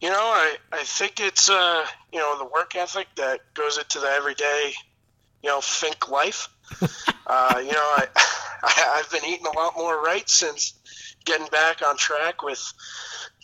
You 0.00 0.10
know, 0.10 0.14
I, 0.16 0.56
I 0.72 0.84
think 0.84 1.18
it's 1.20 1.50
uh 1.50 1.84
you 2.12 2.18
know 2.20 2.38
the 2.38 2.44
work 2.44 2.76
ethic 2.76 3.08
that 3.16 3.40
goes 3.54 3.78
into 3.78 3.98
the 4.00 4.06
everyday, 4.06 4.72
you 5.42 5.50
know, 5.50 5.60
think 5.60 6.08
life. 6.08 6.48
uh, 7.26 7.60
you 7.64 7.72
know, 7.72 7.78
I, 7.78 8.06
I 8.62 9.00
I've 9.00 9.10
been 9.10 9.28
eating 9.28 9.46
a 9.46 9.58
lot 9.58 9.74
more 9.76 10.00
right 10.02 10.28
since 10.28 10.74
getting 11.24 11.48
back 11.48 11.82
on 11.84 11.96
track 11.96 12.42
with 12.42 12.62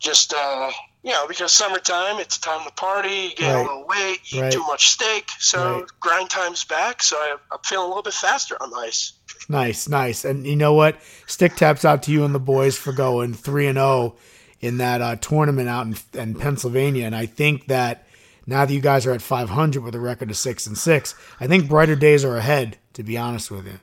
just 0.01 0.33
uh 0.33 0.71
you 1.03 1.11
know 1.11 1.27
because 1.27 1.53
summertime 1.53 2.19
it's 2.21 2.39
time 2.39 2.65
to 2.67 2.73
party, 2.75 3.09
you 3.11 3.35
get 3.37 3.53
Right. 3.53 3.57
a 3.57 3.63
little 3.63 3.87
weight, 3.89 4.19
you 4.31 4.41
Right. 4.41 4.49
eat 4.53 4.53
too 4.53 4.65
much 4.67 4.89
steak, 4.91 5.29
so 5.41 5.59
Right. 5.79 5.85
grind 6.01 6.31
time's 6.31 6.65
back. 6.65 7.03
So 7.03 7.17
I, 7.17 7.37
I'm 7.51 7.59
feeling 7.65 7.87
a 7.87 7.89
little 7.89 8.03
bit 8.03 8.15
faster 8.15 8.57
on 8.63 8.71
the 8.71 8.77
ice. 8.77 9.13
Nice, 9.49 9.89
nice. 9.89 10.25
And 10.25 10.47
you 10.47 10.57
know 10.57 10.73
what? 10.73 10.97
Stick 11.27 11.57
taps 11.57 11.85
out 11.85 12.03
to 12.05 12.13
you 12.13 12.25
and 12.25 12.35
the 12.35 12.39
boys 12.41 12.79
for 12.79 12.93
going 12.93 13.35
3 13.35 13.67
and 13.67 13.77
0 13.77 14.17
in 14.65 14.79
that 14.79 15.03
uh, 15.03 15.15
tournament 15.17 15.69
out 15.69 15.87
in, 15.87 15.95
in 16.19 16.35
Pennsylvania. 16.35 17.05
And 17.05 17.15
I 17.15 17.27
think 17.27 17.67
that 17.67 18.07
now 18.47 18.65
that 18.65 18.73
you 18.73 18.81
guys 18.81 19.05
are 19.05 19.13
at 19.13 19.21
500 19.21 19.83
with 19.83 19.95
a 19.95 20.01
record 20.01 20.31
of 20.31 20.37
6 20.39 20.67
and 20.67 20.79
6, 20.79 21.15
I 21.39 21.47
think 21.47 21.69
brighter 21.69 21.95
days 21.97 22.25
are 22.25 22.37
ahead, 22.39 22.79
to 22.95 23.03
be 23.03 23.19
honest 23.19 23.51
with 23.51 23.67
you. 23.67 23.79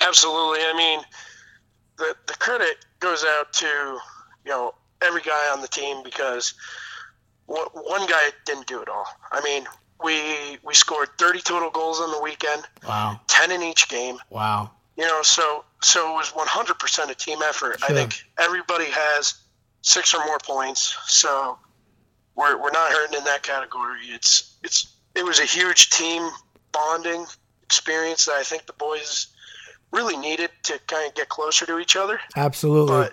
Absolutely. 0.00 0.60
I 0.60 0.74
mean, 0.76 1.00
the 1.98 2.14
the 2.26 2.34
credit 2.34 2.76
goes 3.00 3.24
out 3.24 3.52
to 3.54 3.66
you 4.44 4.50
know 4.50 4.74
every 5.02 5.22
guy 5.22 5.50
on 5.52 5.60
the 5.62 5.68
team 5.68 6.02
because 6.04 6.54
one 7.46 7.66
one 7.72 8.06
guy 8.06 8.28
didn't 8.44 8.66
do 8.66 8.80
it 8.82 8.88
all. 8.88 9.06
I 9.32 9.40
mean, 9.42 9.64
we 10.04 10.58
we 10.62 10.74
scored 10.74 11.08
30 11.18 11.40
total 11.40 11.70
goals 11.70 12.00
on 12.00 12.10
the 12.10 12.20
weekend, 12.22 12.62
Wow. 12.86 13.20
10 13.28 13.52
in 13.52 13.62
each 13.62 13.88
game. 13.88 14.16
Wow. 14.30 14.70
You 14.96 15.04
know, 15.04 15.22
so 15.22 15.64
so 15.82 16.12
it 16.12 16.14
was 16.14 16.30
100% 16.32 17.10
a 17.10 17.14
team 17.14 17.38
effort. 17.42 17.78
I 17.82 17.92
think 17.92 18.22
everybody 18.38 18.86
has 18.90 19.34
six 19.86 20.12
or 20.14 20.24
more 20.26 20.38
points, 20.38 20.94
so 21.06 21.58
we're 22.34 22.60
we're 22.60 22.72
not 22.72 22.90
hurting 22.92 23.18
in 23.18 23.24
that 23.24 23.42
category. 23.42 24.00
It's 24.08 24.58
it's 24.62 24.94
it 25.14 25.24
was 25.24 25.38
a 25.40 25.44
huge 25.44 25.90
team 25.90 26.28
bonding 26.72 27.24
experience 27.62 28.26
that 28.26 28.34
I 28.34 28.42
think 28.42 28.66
the 28.66 28.74
boys 28.74 29.28
really 29.92 30.16
needed 30.16 30.50
to 30.64 30.78
kind 30.86 31.08
of 31.08 31.14
get 31.14 31.28
closer 31.28 31.64
to 31.66 31.78
each 31.78 31.96
other. 31.96 32.20
Absolutely. 32.36 32.94
But 32.94 33.12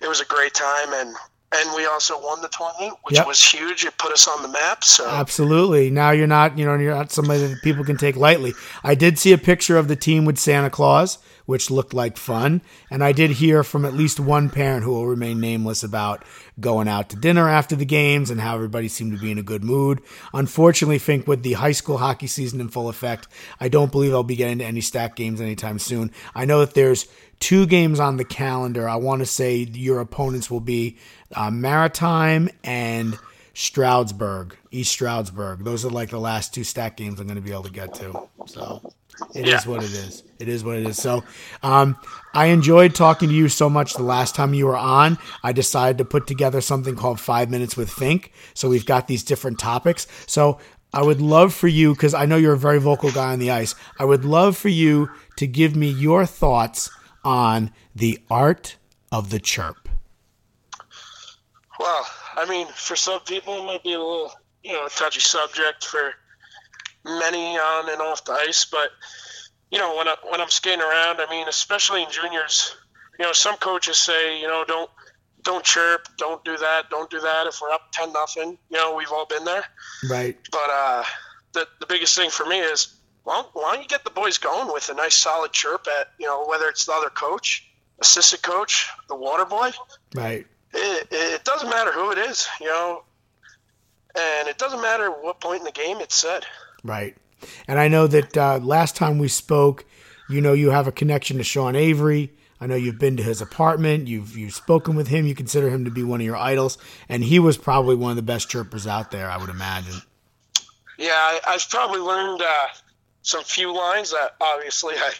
it 0.00 0.08
was 0.08 0.20
a 0.20 0.24
great 0.24 0.54
time, 0.54 0.92
and 0.92 1.14
and 1.56 1.74
we 1.76 1.86
also 1.86 2.20
won 2.20 2.40
the 2.42 2.48
tournament, 2.48 2.98
which 3.04 3.16
Yep. 3.16 3.26
was 3.26 3.42
huge. 3.44 3.84
It 3.84 3.96
put 3.98 4.12
us 4.12 4.26
on 4.28 4.42
the 4.42 4.48
map. 4.48 4.82
So 4.84 5.08
Absolutely. 5.08 5.90
Now 5.90 6.10
you're 6.10 6.26
not, 6.26 6.58
you 6.58 6.64
know, 6.64 6.74
you're 6.74 6.94
not 6.94 7.12
somebody 7.12 7.46
that 7.46 7.62
people 7.62 7.84
can 7.84 7.96
take 7.96 8.16
lightly. 8.16 8.54
I 8.82 8.94
did 8.94 9.18
see 9.18 9.32
a 9.32 9.38
picture 9.38 9.76
of 9.76 9.88
the 9.88 9.96
team 9.96 10.24
with 10.24 10.38
Santa 10.38 10.70
Claus, 10.70 11.18
which 11.46 11.70
looked 11.70 11.92
like 11.92 12.16
fun, 12.16 12.62
and 12.90 13.04
I 13.04 13.12
did 13.12 13.32
hear 13.32 13.62
from 13.62 13.84
at 13.84 13.92
least 13.92 14.18
one 14.18 14.48
parent 14.48 14.82
who 14.82 14.92
will 14.92 15.06
remain 15.06 15.40
nameless 15.40 15.82
about 15.82 16.24
going 16.58 16.88
out 16.88 17.10
to 17.10 17.16
dinner 17.16 17.48
after 17.50 17.76
the 17.76 17.84
games 17.84 18.30
and 18.30 18.40
how 18.40 18.54
everybody 18.54 18.88
seemed 18.88 19.12
to 19.12 19.18
be 19.20 19.30
in 19.30 19.38
a 19.38 19.42
good 19.42 19.62
mood. 19.62 20.00
Unfortunately, 20.32 20.98
think 20.98 21.26
with 21.26 21.42
the 21.42 21.52
high 21.54 21.72
school 21.72 21.98
hockey 21.98 22.26
season 22.26 22.60
in 22.60 22.68
full 22.68 22.88
effect, 22.88 23.28
I 23.60 23.68
don't 23.68 23.92
believe 23.92 24.14
I'll 24.14 24.22
be 24.22 24.36
getting 24.36 24.58
to 24.60 24.64
any 24.64 24.80
stack 24.80 25.16
games 25.16 25.40
anytime 25.40 25.78
soon. 25.78 26.10
I 26.34 26.46
know 26.46 26.60
that 26.60 26.74
there's 26.74 27.06
two 27.40 27.66
games 27.66 28.00
on 28.00 28.16
the 28.16 28.24
calendar. 28.24 28.88
I 28.88 28.96
want 28.96 29.20
to 29.20 29.26
say 29.26 29.56
your 29.56 30.00
opponents 30.00 30.50
will 30.50 30.60
be 30.60 30.96
uh, 31.34 31.50
Maritime 31.50 32.48
and 32.62 33.18
Stroudsburg, 33.54 34.56
East 34.70 34.92
Stroudsburg. 34.92 35.64
Those 35.64 35.84
are 35.84 35.90
like 35.90 36.10
the 36.10 36.20
last 36.20 36.54
two 36.54 36.64
stack 36.64 36.96
games 36.96 37.20
I'm 37.20 37.26
going 37.26 37.36
to 37.36 37.42
be 37.42 37.52
able 37.52 37.64
to 37.64 37.70
get 37.70 37.94
to. 37.94 38.18
So 38.46 38.82
it 39.34 39.46
is 39.46 39.64
Yeah. 39.64 39.70
what 39.70 39.82
it 39.82 39.92
is. 39.92 40.22
It 40.38 40.48
is 40.48 40.64
what 40.64 40.76
it 40.76 40.86
is. 40.86 40.98
So 40.98 41.24
um, 41.62 41.96
I 42.34 42.46
enjoyed 42.46 42.94
talking 42.94 43.28
to 43.28 43.34
you 43.34 43.48
so 43.48 43.70
much 43.70 43.94
the 43.94 44.02
last 44.02 44.34
time 44.34 44.54
you 44.54 44.66
were 44.66 44.76
on. 44.76 45.18
I 45.42 45.52
decided 45.52 45.98
to 45.98 46.04
put 46.04 46.26
together 46.26 46.60
something 46.60 46.96
called 46.96 47.20
Five 47.20 47.50
Minutes 47.50 47.76
with 47.76 47.90
Fink. 47.90 48.32
So 48.54 48.68
we've 48.68 48.86
got 48.86 49.06
these 49.06 49.22
different 49.22 49.58
topics. 49.58 50.06
So 50.26 50.58
I 50.92 51.02
would 51.02 51.20
love 51.20 51.54
for 51.54 51.68
you, 51.68 51.94
because 51.94 52.14
I 52.14 52.26
know 52.26 52.36
you're 52.36 52.52
a 52.54 52.58
very 52.58 52.78
vocal 52.80 53.10
guy 53.10 53.32
on 53.32 53.38
the 53.38 53.50
ice, 53.50 53.74
I 53.98 54.04
would 54.04 54.24
love 54.24 54.56
for 54.56 54.68
you 54.68 55.10
to 55.36 55.46
give 55.46 55.74
me 55.74 55.88
your 55.88 56.26
thoughts 56.26 56.90
on 57.24 57.72
the 57.94 58.18
art 58.30 58.76
of 59.10 59.30
the 59.30 59.40
chirp. 59.40 59.88
Well, 61.78 62.06
I 62.36 62.48
mean, 62.48 62.68
for 62.68 62.96
some 62.96 63.20
people, 63.20 63.58
it 63.62 63.66
might 63.66 63.82
be 63.82 63.94
a 63.94 63.98
little, 63.98 64.32
you 64.62 64.72
know, 64.72 64.86
touchy 64.88 65.20
subject. 65.20 65.84
For 65.84 66.14
many 67.04 67.58
on 67.58 67.90
and 67.90 68.00
off 68.00 68.24
the 68.24 68.32
ice, 68.32 68.64
but 68.64 68.90
you 69.70 69.78
know, 69.78 69.96
when 69.96 70.08
I 70.08 70.16
when 70.30 70.40
I'm 70.40 70.50
skating 70.50 70.80
around, 70.80 71.20
I 71.20 71.28
mean, 71.30 71.48
especially 71.48 72.02
in 72.02 72.10
juniors, 72.10 72.76
you 73.18 73.24
know, 73.24 73.32
some 73.32 73.56
coaches 73.56 73.98
say, 73.98 74.40
you 74.40 74.46
know, 74.46 74.64
don't 74.66 74.90
don't 75.42 75.64
chirp, 75.64 76.08
don't 76.16 76.42
do 76.44 76.56
that, 76.56 76.90
don't 76.90 77.10
do 77.10 77.20
that. 77.20 77.46
If 77.46 77.60
we're 77.60 77.70
up 77.70 77.92
ten 77.92 78.12
nothing, 78.12 78.58
you 78.70 78.76
know, 78.76 78.94
we've 78.94 79.12
all 79.12 79.26
been 79.26 79.44
there. 79.44 79.64
Right. 80.08 80.36
But 80.50 80.70
uh, 80.70 81.04
the 81.52 81.68
the 81.80 81.86
biggest 81.86 82.16
thing 82.16 82.30
for 82.30 82.46
me 82.46 82.60
is, 82.60 82.94
well, 83.24 83.50
why 83.52 83.74
don't 83.74 83.82
you 83.82 83.88
get 83.88 84.04
the 84.04 84.10
boys 84.10 84.38
going 84.38 84.72
with 84.72 84.88
a 84.88 84.94
nice 84.94 85.14
solid 85.14 85.52
chirp 85.52 85.86
at, 86.00 86.08
you 86.18 86.26
know, 86.26 86.46
whether 86.46 86.68
it's 86.68 86.84
the 86.84 86.92
other 86.92 87.10
coach, 87.10 87.66
assistant 88.00 88.42
coach, 88.42 88.88
the 89.08 89.14
water 89.16 89.44
boy 89.44 89.70
Right. 90.14 90.46
it, 90.72 91.08
it 91.10 91.44
doesn't 91.44 91.70
matter 91.70 91.92
who 91.92 92.10
it 92.10 92.18
is, 92.18 92.46
you 92.60 92.66
know, 92.66 93.02
and 94.16 94.48
it 94.48 94.58
doesn't 94.58 94.80
matter 94.80 95.10
what 95.10 95.40
point 95.40 95.60
in 95.60 95.64
the 95.64 95.72
game 95.72 95.98
it's 96.00 96.14
said. 96.14 96.44
Right. 96.82 97.16
And 97.66 97.78
I 97.78 97.88
know 97.88 98.06
that 98.06 98.36
uh, 98.36 98.58
last 98.62 98.96
time 98.96 99.18
we 99.18 99.28
spoke, 99.28 99.84
you 100.30 100.40
know, 100.40 100.52
you 100.52 100.70
have 100.70 100.86
a 100.86 100.92
connection 100.92 101.36
to 101.38 101.44
Sean 101.44 101.76
Avery. 101.76 102.32
I 102.60 102.66
know 102.66 102.76
you've 102.76 102.98
been 102.98 103.16
to 103.18 103.22
his 103.22 103.42
apartment. 103.42 104.06
You've 104.08 104.36
you've 104.38 104.54
spoken 104.54 104.94
with 104.96 105.08
him. 105.08 105.26
You 105.26 105.34
consider 105.34 105.68
him 105.68 105.84
to 105.84 105.90
be 105.90 106.02
one 106.02 106.20
of 106.20 106.24
your 106.24 106.36
idols, 106.36 106.78
and 107.08 107.22
he 107.22 107.38
was 107.38 107.58
probably 107.58 107.96
one 107.96 108.10
of 108.10 108.16
the 108.16 108.22
best 108.22 108.48
chirpers 108.48 108.86
out 108.86 109.10
there. 109.10 109.28
I 109.28 109.36
would 109.36 109.50
imagine. 109.50 110.00
Yeah, 110.96 111.10
I, 111.12 111.40
I've 111.46 111.68
probably 111.68 111.98
learned 112.00 112.40
uh, 112.40 112.66
some 113.24 113.42
few 113.42 113.74
lines 113.74 114.12
that 114.12 114.36
obviously 114.40 114.94
I, 114.96 115.10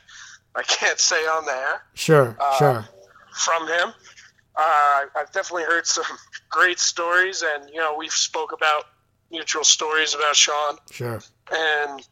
I 0.55 0.63
can't 0.63 1.01
say 1.01 1.17
on 1.27 1.45
the 1.47 1.53
air 1.53 1.83
Sure. 1.95 2.37
Uh, 2.39 2.59
sure. 2.59 2.89
from 3.33 3.67
him. 3.67 3.89
Uh, 4.57 5.01
I've 5.17 5.33
definitely 5.33 5.65
heard 5.65 5.85
some 5.87 6.05
great 6.51 6.79
stories, 6.79 7.43
and 7.43 7.69
you 7.71 7.81
know 7.81 7.97
we've 7.99 8.13
spoke 8.13 8.53
about 8.53 8.85
mutual 9.33 9.65
stories 9.65 10.15
about 10.15 10.37
Sean. 10.37 10.77
Sure. 10.93 11.21
and 11.51 12.07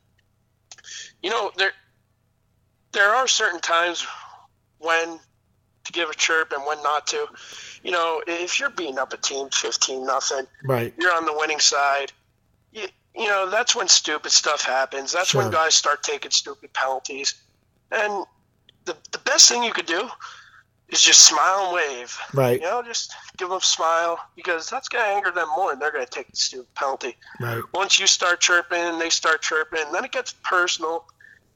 you 1.22 1.30
know 1.30 1.52
there 1.56 1.70
there 2.90 3.14
are 3.14 3.28
certain 3.28 3.61
times 3.61 4.04
when 4.78 5.20
to 5.84 5.92
give 5.92 6.08
a 6.11 6.14
chirp 6.14 6.52
and 6.52 6.64
when 6.66 6.82
not 6.82 7.06
to. 7.08 7.26
You 7.84 7.90
know, 7.90 8.22
if 8.26 8.58
you're 8.61 8.70
beating 8.70 8.99
up 8.99 9.12
a 9.12 9.16
team 9.16 9.49
fifteen 9.52 10.04
nothing, 10.06 10.46
Right. 10.64 10.92
you're 10.99 11.14
on 11.14 11.25
the 11.26 11.32
winning 11.37 11.61
side. 11.61 12.12
You, 12.72 12.87
you 13.14 13.26
know 13.26 13.49
that's 13.50 13.75
when 13.76 13.88
stupid 13.88 14.33
stuff 14.33 14.62
happens. 14.64 15.12
That's 15.12 15.31
Sure. 15.31 15.42
when 15.42 15.50
guys 15.50 15.75
start 15.75 16.02
taking 16.02 16.31
stupid 16.31 16.73
penalties, 16.73 17.35
and 17.90 18.25
the 18.85 18.97
the 19.12 19.19
best 19.19 19.49
thing 19.49 19.62
you 19.62 19.73
could 19.73 19.87
do 19.87 20.09
is 20.88 21.00
just 21.00 21.23
smile 21.23 21.64
and 21.66 21.75
wave. 21.75 22.19
Right. 22.35 22.61
You 22.61 22.66
know, 22.66 22.83
just 22.83 23.12
give 23.38 23.49
them 23.49 23.57
a 23.59 23.61
smile 23.62 24.19
because 24.37 24.69
that's 24.69 24.88
gonna 24.88 25.04
anger 25.04 25.31
them 25.31 25.49
more, 25.57 25.73
and 25.73 25.81
they're 25.81 25.90
gonna 25.92 26.04
take 26.07 26.31
the 26.31 26.37
stupid 26.37 26.75
penalty 26.75 27.16
Right. 27.40 27.62
once 27.73 27.99
you 27.99 28.07
start 28.07 28.40
chirping, 28.40 28.78
and 28.81 29.00
they 29.00 29.09
start 29.11 29.40
chirping, 29.42 29.90
then 29.92 30.04
it 30.04 30.12
gets 30.12 30.33
personal. 30.45 31.04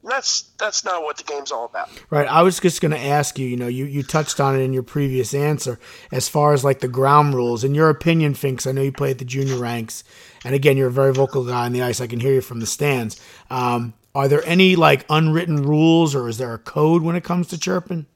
And 0.03 0.13
that's 0.13 0.43
that's 0.59 0.85
not 0.85 1.03
what 1.03 1.17
the 1.17 1.25
game's 1.25 1.51
all 1.51 1.65
about. 1.65 1.91
Right. 2.11 2.29
I 2.29 2.43
was 2.43 2.61
just 2.61 2.81
going 2.81 2.93
to 2.93 2.99
ask 3.01 3.39
you, 3.39 3.47
you 3.49 3.57
know, 3.57 3.67
you, 3.67 3.87
you 3.87 4.03
touched 4.05 4.39
on 4.41 4.55
it 4.55 4.63
in 4.63 4.73
your 4.73 4.85
previous 4.85 5.35
answer 5.35 5.81
as 6.13 6.29
far 6.29 6.53
as 6.53 6.63
like 6.65 6.79
the 6.81 6.87
ground 6.89 7.35
rules. 7.35 7.65
In 7.65 7.75
your 7.75 7.91
opinion, 7.91 8.35
Finks, 8.35 8.67
I 8.69 8.73
know 8.73 8.83
you 8.83 8.93
play 8.93 9.11
at 9.11 9.19
the 9.19 9.25
junior 9.25 9.57
ranks. 9.57 10.05
And 10.47 10.55
again, 10.55 10.77
you're 10.77 10.87
a 10.87 10.93
very 10.93 11.13
vocal 11.13 11.45
guy 11.45 11.65
on 11.67 11.73
the 11.73 11.83
ice. 11.83 12.01
I 12.01 12.07
can 12.07 12.21
hear 12.21 12.35
you 12.35 12.41
from 12.41 12.61
the 12.61 12.67
stands. 12.67 13.21
Um, 13.51 13.95
are 14.15 14.29
there 14.29 14.47
any 14.47 14.77
like 14.77 15.05
unwritten 15.11 15.65
rules 15.65 16.15
or 16.15 16.29
is 16.29 16.39
there 16.39 16.55
a 16.55 16.59
code 16.59 17.03
when 17.03 17.17
it 17.17 17.25
comes 17.25 17.49
to 17.49 17.59
chirping? 17.59 18.07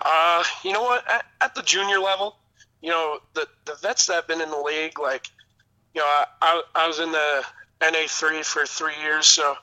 Uh, 0.00 0.44
you 0.62 0.72
know 0.72 0.82
what? 0.82 1.04
At, 1.10 1.26
at 1.40 1.54
the 1.56 1.62
junior 1.62 1.98
level, 1.98 2.36
you 2.80 2.90
know, 2.90 3.18
the 3.34 3.48
the 3.64 3.74
vets 3.82 4.06
that 4.06 4.14
have 4.14 4.28
been 4.28 4.40
in 4.40 4.48
the 4.48 4.58
league, 4.58 5.00
like, 5.00 5.26
you 5.92 6.00
know, 6.02 6.06
I, 6.06 6.24
I, 6.40 6.62
I 6.76 6.86
was 6.86 7.00
in 7.00 7.10
the 7.10 7.44
NA 7.82 8.06
three 8.06 8.44
for 8.44 8.64
three 8.64 8.96
years, 9.02 9.26
so 9.26 9.56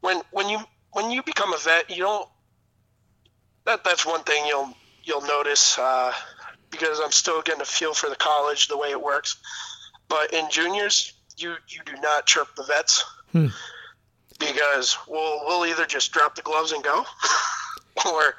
when 0.00 0.22
when 0.30 0.48
you 0.48 0.60
when 0.92 1.10
you 1.10 1.22
become 1.22 1.52
a 1.52 1.58
vet, 1.58 1.90
you 1.90 2.04
don't. 2.04 2.26
That 3.66 3.84
that's 3.84 4.06
one 4.06 4.22
thing 4.22 4.46
you'll 4.46 4.72
you'll 5.04 5.26
notice 5.26 5.78
uh, 5.78 6.14
because 6.70 7.00
I'm 7.04 7.12
still 7.12 7.42
getting 7.42 7.60
a 7.60 7.66
feel 7.66 7.92
for 7.92 8.08
the 8.08 8.16
college, 8.16 8.68
the 8.68 8.78
way 8.78 8.92
it 8.92 9.02
works. 9.02 9.36
But 10.08 10.32
in 10.32 10.48
juniors, 10.50 11.12
you 11.36 11.54
you 11.68 11.80
do 11.84 11.94
not 12.00 12.26
chirp 12.26 12.48
the 12.56 12.62
vets 12.64 13.04
because 14.38 14.96
we'll 15.08 15.40
we'll 15.46 15.66
either 15.66 15.86
just 15.86 16.12
drop 16.12 16.34
the 16.34 16.42
gloves 16.42 16.72
and 16.72 16.82
go, 16.82 17.04
or 18.06 18.34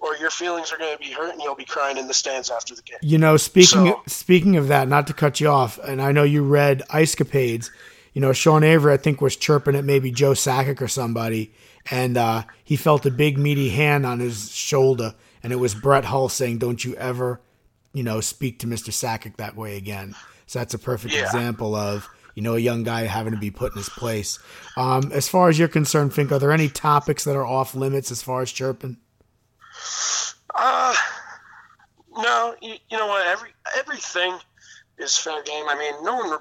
or 0.00 0.16
your 0.16 0.30
feelings 0.30 0.72
are 0.72 0.78
going 0.78 0.92
to 0.96 0.98
be 1.02 1.10
hurt 1.10 1.32
and 1.32 1.42
you'll 1.42 1.56
be 1.56 1.64
crying 1.64 1.96
in 1.96 2.06
the 2.06 2.14
stands 2.14 2.50
after 2.50 2.72
the 2.74 2.82
game. 2.82 2.98
You 3.02 3.18
know, 3.18 3.36
speaking 3.36 3.66
So- 3.86 4.02
speaking 4.06 4.56
of 4.56 4.68
that, 4.68 4.88
not 4.88 5.06
to 5.08 5.12
cut 5.12 5.40
you 5.40 5.48
off, 5.48 5.78
and 5.78 6.00
I 6.00 6.12
know 6.12 6.22
you 6.22 6.44
read 6.44 6.82
Ice 6.90 7.14
Capades. 7.14 7.70
You 8.14 8.20
know, 8.22 8.32
Sean 8.32 8.64
Avery, 8.64 8.92
I 8.94 8.96
think, 8.96 9.20
was 9.20 9.36
chirping 9.36 9.76
at 9.76 9.84
maybe 9.84 10.10
Joe 10.10 10.32
Sakic 10.32 10.80
or 10.80 10.88
somebody, 10.88 11.52
and 11.90 12.16
uh, 12.16 12.44
he 12.64 12.74
felt 12.76 13.06
a 13.06 13.10
big 13.10 13.38
meaty 13.38 13.68
hand 13.68 14.06
on 14.06 14.18
his 14.18 14.50
shoulder, 14.50 15.14
and 15.42 15.52
it 15.52 15.56
was 15.56 15.74
Brett 15.74 16.04
Hull 16.06 16.28
saying, 16.28 16.58
"Don't 16.58 16.84
you 16.84 16.94
ever, 16.96 17.40
you 17.92 18.02
know, 18.02 18.20
speak 18.20 18.58
to 18.60 18.66
Mister 18.66 18.90
Sakic 18.92 19.36
that 19.36 19.56
way 19.56 19.76
again." 19.76 20.14
So 20.48 20.58
that's 20.58 20.74
a 20.74 20.78
perfect 20.78 21.14
Yeah. 21.14 21.20
example 21.20 21.74
of 21.76 22.08
you 22.34 22.42
know 22.42 22.54
a 22.54 22.58
young 22.58 22.82
guy 22.82 23.02
having 23.02 23.32
to 23.32 23.36
be 23.36 23.50
put 23.50 23.72
in 23.72 23.76
his 23.76 23.90
place. 23.90 24.38
Um, 24.76 25.12
as 25.12 25.28
far 25.28 25.48
as 25.50 25.58
you're 25.58 25.68
concerned, 25.68 26.14
Fink, 26.14 26.32
are 26.32 26.38
there 26.38 26.52
any 26.52 26.68
topics 26.70 27.22
that 27.24 27.36
are 27.36 27.46
off 27.46 27.74
limits 27.74 28.10
as 28.10 28.22
far 28.22 28.40
as 28.42 28.50
chirping? 28.50 28.96
Uh, 30.54 30.94
no, 32.16 32.54
you, 32.62 32.74
you 32.90 32.96
know 32.96 33.06
what? 33.06 33.26
Every 33.26 33.50
everything 33.76 34.38
is 34.98 35.16
fair 35.16 35.42
game. 35.42 35.66
I 35.68 35.76
mean, 35.78 36.02
no 36.02 36.16
one 36.16 36.38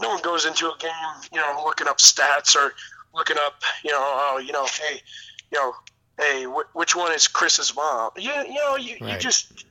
no 0.00 0.08
one 0.08 0.22
goes 0.22 0.44
into 0.44 0.66
a 0.66 0.76
game, 0.78 0.90
you 1.32 1.40
know, 1.40 1.62
looking 1.64 1.86
up 1.88 1.98
stats 1.98 2.56
or 2.56 2.72
looking 3.14 3.36
up, 3.46 3.62
you 3.84 3.90
know, 3.92 3.98
oh, 4.00 4.42
you 4.44 4.52
know, 4.52 4.66
hey, 4.66 5.00
you 5.52 5.58
know, 5.58 5.74
hey, 6.18 6.44
wh- 6.44 6.74
which 6.74 6.96
one 6.96 7.12
is 7.12 7.28
Chris's 7.28 7.74
mom? 7.76 8.10
You, 8.16 8.32
you 8.48 8.54
know, 8.54 8.76
you, 8.76 8.96
you 9.04 9.16
just 9.16 9.64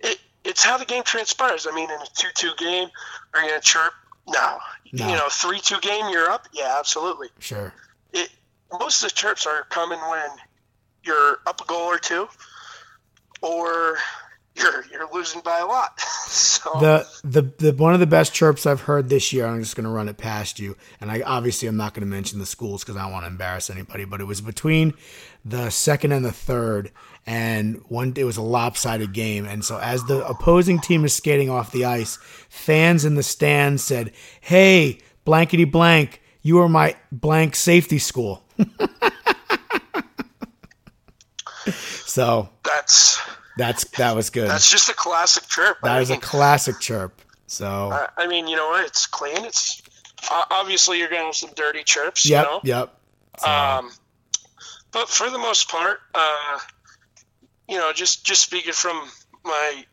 it 0.00 0.18
it's 0.48 0.64
how 0.64 0.76
the 0.78 0.84
game 0.84 1.04
transpires. 1.04 1.66
I 1.70 1.74
mean, 1.74 1.88
in 1.90 2.00
a 2.00 2.06
two-two 2.16 2.52
game, 2.58 2.88
are 3.34 3.42
you 3.42 3.48
gonna 3.50 3.60
chirp? 3.60 3.92
No. 4.26 4.58
No. 4.92 5.06
You 5.08 5.14
know, 5.16 5.28
three-two 5.30 5.80
game, 5.80 6.08
you're 6.10 6.28
up. 6.30 6.48
Yeah, 6.52 6.74
absolutely 6.78 7.28
Sure. 7.38 7.72
it 8.12 8.30
most 8.72 9.02
of 9.02 9.10
the 9.10 9.14
chirps 9.14 9.46
are 9.46 9.64
coming 9.70 9.98
when 10.10 10.28
you're 11.04 11.38
up 11.46 11.60
a 11.60 11.64
goal 11.64 11.82
or 11.86 11.98
two, 11.98 12.28
or 13.42 13.96
you're 14.56 14.84
you're 14.90 15.08
losing 15.12 15.40
by 15.42 15.58
a 15.60 15.66
lot. 15.66 15.98
so 16.26 16.70
the 16.80 17.06
the 17.24 17.42
the 17.70 17.72
one 17.72 17.94
of 17.94 18.00
the 18.00 18.06
best 18.06 18.34
chirps 18.34 18.66
I've 18.66 18.82
heard 18.82 19.08
this 19.08 19.32
year. 19.32 19.46
I'm 19.46 19.60
just 19.60 19.76
going 19.76 19.84
to 19.84 19.90
run 19.90 20.08
it 20.08 20.16
past 20.18 20.58
you, 20.58 20.76
and 21.00 21.10
I 21.10 21.20
obviously 21.22 21.68
I'm 21.68 21.76
not 21.76 21.94
going 21.94 22.06
to 22.06 22.10
mention 22.10 22.38
the 22.38 22.46
schools 22.46 22.82
because 22.82 22.96
I 22.96 23.02
don't 23.02 23.12
want 23.12 23.24
to 23.24 23.28
embarrass 23.28 23.70
anybody. 23.70 24.04
But 24.04 24.20
it 24.20 24.24
was 24.24 24.40
between 24.40 24.94
the 25.44 25.70
second 25.70 26.12
and 26.12 26.24
the 26.24 26.32
third, 26.32 26.90
and 27.28 27.82
one 27.88 28.14
it 28.16 28.24
was 28.24 28.38
a 28.38 28.42
lopsided 28.42 29.12
game. 29.12 29.44
And 29.44 29.62
so 29.62 29.76
as 29.78 30.02
the 30.04 30.26
opposing 30.26 30.80
team 30.80 31.04
is 31.04 31.14
skating 31.14 31.50
off 31.50 31.72
the 31.72 31.84
ice, 31.84 32.16
fans 32.48 33.04
in 33.04 33.16
the 33.16 33.22
stands 33.22 33.84
said, 33.84 34.12
"Hey, 34.40 34.98
blankety 35.26 35.64
blank, 35.64 36.22
you 36.40 36.58
are 36.60 36.70
my 36.70 36.96
blank 37.12 37.54
safety 37.54 37.98
school." 37.98 38.42
so 42.06 42.48
that's 42.64 43.20
that's 43.56 43.84
that 43.98 44.14
was 44.16 44.30
good. 44.30 44.48
that's 44.48 44.70
just 44.70 44.88
a 44.88 44.94
classic 44.94 45.44
chirp. 45.48 45.78
That 45.82 45.98
I 45.98 46.00
is 46.00 46.10
a 46.10 46.16
classic 46.16 46.80
chirp. 46.80 47.20
So. 47.46 47.90
I- 47.92 48.08
I 48.22 48.26
mean, 48.26 48.46
you 48.46 48.56
know 48.56 48.68
what? 48.68 48.84
It's 48.84 49.06
clean. 49.06 49.44
It's 49.44 49.80
uh, 50.30 50.44
obviously 50.50 50.98
you're 50.98 51.08
gonna 51.08 51.24
have 51.26 51.34
some 51.36 51.50
dirty 51.54 51.82
chirps. 51.84 52.26
Yep, 52.26 52.44
You 52.44 52.50
know? 52.50 52.60
yep. 52.64 52.94
So, 53.38 53.50
Um, 53.50 53.90
but 54.92 55.08
for 55.08 55.30
the 55.30 55.38
most 55.38 55.68
part, 55.70 56.00
uh, 56.14 56.58
you 57.68 57.76
know, 57.78 57.92
just 57.92 58.24
just 58.24 58.42
speaking 58.42 58.72
from 58.72 59.08
my 59.44 59.84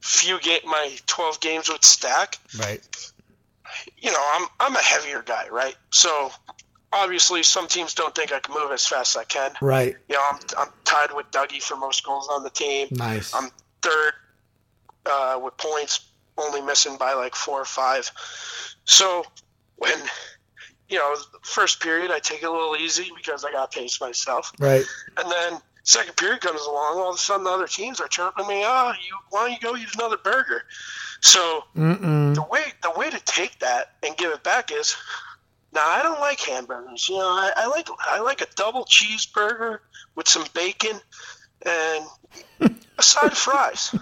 few 0.00 0.38
game, 0.40 0.60
my 0.64 0.96
12 1.06 1.40
games 1.40 1.68
with 1.68 1.84
Stack, 1.84 2.38
right, 2.58 2.80
you 3.98 4.10
know, 4.10 4.24
I'm 4.34 4.46
I'm 4.60 4.76
a 4.76 4.82
heavier 4.82 5.22
guy, 5.22 5.48
right? 5.50 5.76
So 5.90 6.30
obviously, 6.92 7.42
some 7.42 7.66
teams 7.68 7.94
don't 7.94 8.14
think 8.14 8.32
I 8.32 8.40
can 8.40 8.54
move 8.54 8.70
as 8.72 8.86
fast 8.86 9.16
as 9.16 9.20
I 9.20 9.24
can. 9.24 9.52
right, 9.60 9.96
You 10.08 10.14
know, 10.16 10.22
I'm 10.30 10.38
I'm 10.58 10.68
tied 10.84 11.12
with 11.14 11.30
Dougie 11.30 11.62
for 11.62 11.76
most 11.76 12.04
goals 12.04 12.28
on 12.30 12.42
the 12.42 12.50
team. 12.50 12.88
nice. 12.90 13.34
I'm 13.34 13.50
third 13.82 14.12
uh, 15.06 15.40
with 15.42 15.56
points, 15.56 16.00
only 16.38 16.60
missing 16.60 16.96
by 16.96 17.14
like 17.14 17.34
four 17.34 17.60
or 17.60 17.64
five. 17.64 18.10
So 18.84 19.24
when 19.76 19.94
you 20.88 20.98
know 20.98 21.14
first 21.42 21.80
period, 21.80 22.10
I 22.10 22.18
take 22.18 22.42
it 22.42 22.46
a 22.46 22.50
little 22.52 22.76
easy 22.76 23.10
because 23.16 23.44
I 23.44 23.52
got 23.52 23.70
to 23.70 23.78
pace 23.78 24.00
myself, 24.00 24.52
right, 24.58 24.84
and 25.16 25.30
then 25.30 25.60
second 25.86 26.16
period 26.16 26.42
comes 26.42 26.60
along. 26.60 26.98
All 26.98 27.08
of 27.08 27.14
a 27.14 27.18
sudden, 27.18 27.44
the 27.44 27.50
other 27.50 27.66
teams 27.66 28.00
are 28.00 28.08
chirping 28.08 28.46
me. 28.46 28.62
Oh, 28.64 28.92
you 28.92 29.16
why 29.30 29.48
don't 29.48 29.52
you 29.52 29.60
go 29.60 29.76
eat 29.76 29.94
another 29.94 30.18
burger? 30.18 30.64
So 31.22 31.64
Mm-mm. 31.74 32.34
the 32.34 32.42
way 32.42 32.64
the 32.82 32.92
way 32.96 33.08
to 33.08 33.20
take 33.24 33.58
that 33.60 33.94
and 34.02 34.14
give 34.16 34.30
it 34.32 34.42
back 34.42 34.70
is 34.70 34.94
now 35.72 35.86
I 35.86 36.02
don't 36.02 36.20
like 36.20 36.40
hamburgers. 36.40 37.08
You 37.08 37.16
know, 37.18 37.28
I, 37.28 37.52
I 37.56 37.66
like 37.68 37.88
I 38.00 38.20
like 38.20 38.42
a 38.42 38.46
double 38.56 38.84
cheeseburger 38.84 39.78
with 40.14 40.28
some 40.28 40.44
bacon 40.52 41.00
and 41.64 42.04
a 42.60 43.02
side 43.02 43.32
of 43.32 43.38
fries. 43.38 43.94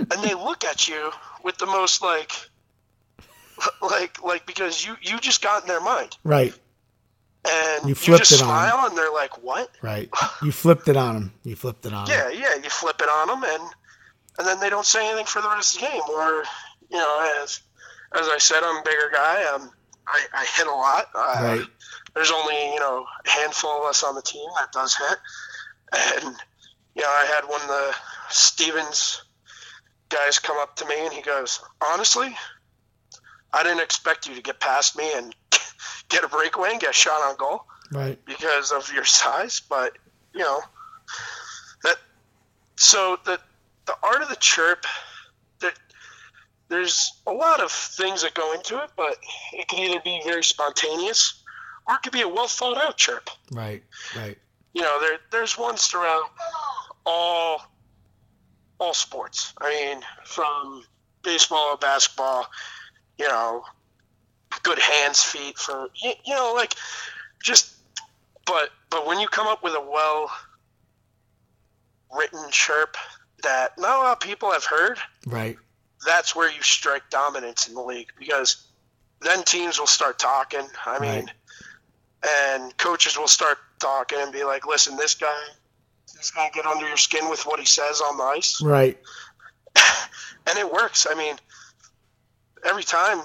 And 0.00 0.24
they 0.24 0.34
look 0.34 0.64
at 0.64 0.88
you 0.88 1.12
with 1.44 1.58
the 1.58 1.66
most 1.66 2.02
like 2.02 2.32
like 3.82 4.22
like 4.22 4.46
because 4.46 4.84
you 4.84 4.96
you 5.02 5.18
just 5.18 5.42
got 5.42 5.62
in 5.62 5.68
their 5.68 5.80
mind 5.80 6.16
right, 6.24 6.54
and 7.48 7.82
You 7.84 7.90
you, 7.90 7.94
flipped 7.94 8.28
just 8.28 8.32
it 8.40 8.42
on. 8.42 8.48
smile 8.48 8.86
and 8.88 8.96
they're 8.98 9.12
like 9.12 9.42
what 9.42 9.70
right. 9.82 10.08
You 10.42 10.52
flipped 10.52 10.88
it 10.88 10.96
on 10.96 11.14
them. 11.14 11.32
You 11.44 11.56
flipped 11.56 11.86
it 11.86 11.92
on 11.92 12.06
yeah 12.08 12.28
yeah 12.30 12.54
you 12.62 12.68
flip 12.70 13.00
it 13.00 13.08
on 13.08 13.28
them 13.28 13.42
and 13.44 13.62
and 14.38 14.46
then 14.46 14.60
they 14.60 14.70
don't 14.70 14.86
say 14.86 15.06
anything 15.06 15.26
for 15.26 15.40
the 15.42 15.48
rest 15.48 15.76
of 15.76 15.80
the 15.82 15.86
game 15.88 16.02
or 16.10 16.44
you 16.90 16.96
know 16.98 17.40
as 17.42 17.60
as 18.14 18.28
i 18.28 18.38
said 18.38 18.60
i'm 18.62 18.76
a 18.78 18.82
bigger 18.84 19.10
guy 19.12 19.44
um 19.54 19.70
i, 20.06 20.20
I 20.34 20.44
hit 20.56 20.66
a 20.66 20.70
lot 20.72 21.06
uh, 21.14 21.40
Right. 21.42 21.66
there's 22.14 22.30
only 22.30 22.72
you 22.74 22.80
know 22.80 23.04
a 23.26 23.30
handful 23.30 23.70
of 23.70 23.84
us 23.84 24.02
on 24.02 24.14
the 24.14 24.22
team 24.22 24.48
that 24.58 24.72
does 24.72 24.96
hit 24.96 25.18
and 26.24 26.36
you 26.94 27.02
know 27.02 27.08
i 27.08 27.24
had 27.34 27.44
one 27.48 27.60
of 27.60 27.68
the 27.68 27.94
stevens 28.30 29.22
guys 30.08 30.38
come 30.38 30.56
up 30.58 30.76
to 30.76 30.86
me 30.86 30.94
and 31.04 31.12
he 31.12 31.22
goes 31.22 31.60
honestly 31.92 32.34
i 33.52 33.62
didn't 33.62 33.80
expect 33.82 34.26
you 34.28 34.34
to 34.34 34.42
get 34.42 34.58
past 34.60 34.96
me 34.96 35.10
and 35.14 35.34
get 36.10 36.22
a 36.24 36.28
breakaway 36.28 36.70
and 36.72 36.80
get 36.80 36.94
shot 36.94 37.20
on 37.22 37.36
goal 37.36 37.64
Right, 37.92 38.24
because 38.24 38.70
of 38.70 38.92
your 38.92 39.04
size, 39.04 39.60
but 39.68 39.96
you 40.32 40.40
know 40.40 40.60
that. 41.82 41.96
So 42.76 43.18
the 43.24 43.40
the 43.86 43.94
art 44.02 44.22
of 44.22 44.28
the 44.28 44.36
chirp, 44.36 44.84
that 45.60 45.74
there's 46.68 47.12
a 47.26 47.32
lot 47.32 47.60
of 47.60 47.72
things 47.72 48.22
that 48.22 48.34
go 48.34 48.52
into 48.52 48.80
it, 48.80 48.90
but 48.96 49.16
it 49.52 49.66
can 49.66 49.80
either 49.80 50.00
be 50.04 50.20
very 50.24 50.44
spontaneous 50.44 51.42
or 51.88 51.94
it 51.96 52.02
could 52.02 52.12
be 52.12 52.20
a 52.20 52.28
well 52.28 52.46
thought 52.46 52.76
out 52.78 52.96
chirp. 52.96 53.28
right, 53.50 53.82
right. 54.16 54.38
You 54.72 54.82
know, 54.82 55.00
there 55.00 55.18
there's 55.32 55.58
ones 55.58 55.86
throughout 55.86 56.30
all 57.04 57.62
all 58.78 58.94
sports. 58.94 59.52
I 59.60 59.68
mean, 59.68 60.02
from 60.24 60.84
baseball, 61.24 61.76
basketball, 61.76 62.46
you 63.18 63.26
know, 63.26 63.64
good 64.70 64.78
hands, 64.78 65.22
feet 65.22 65.58
for 65.58 65.88
you, 66.02 66.12
you 66.24 66.34
know, 66.34 66.52
like 66.54 66.74
just. 67.42 67.74
But 68.46 68.70
but 68.88 69.06
when 69.06 69.20
you 69.20 69.28
come 69.28 69.46
up 69.46 69.62
with 69.62 69.74
a 69.74 69.80
well 69.80 70.30
written 72.16 72.42
chirp 72.50 72.96
that 73.42 73.78
not 73.78 73.96
a 73.96 74.02
lot 74.02 74.12
of 74.12 74.20
people 74.20 74.50
have 74.52 74.64
heard, 74.64 74.98
Right, 75.26 75.56
that's 76.04 76.34
where 76.34 76.50
you 76.50 76.62
strike 76.62 77.02
dominance 77.10 77.68
in 77.68 77.74
the 77.74 77.82
league 77.82 78.08
because 78.18 78.66
then 79.20 79.42
teams 79.44 79.78
will 79.78 79.86
start 79.86 80.18
talking. 80.18 80.66
I 80.86 80.98
mean, 80.98 81.30
and 82.26 82.76
coaches 82.76 83.18
will 83.18 83.28
start 83.28 83.58
talking 83.78 84.18
and 84.20 84.32
be 84.32 84.44
like, 84.44 84.66
"Listen, 84.66 84.96
this 84.96 85.14
guy, 85.14 85.42
he's 86.16 86.30
gonna 86.30 86.50
get 86.52 86.66
under 86.66 86.86
your 86.86 86.96
skin 86.96 87.28
with 87.28 87.44
what 87.46 87.60
he 87.60 87.66
says 87.66 88.00
on 88.00 88.16
the 88.16 88.24
ice," 88.24 88.60
right. 88.62 88.98
and 90.46 90.58
it 90.58 90.72
works. 90.72 91.06
I 91.08 91.14
mean, 91.14 91.36
every 92.64 92.84
time 92.84 93.22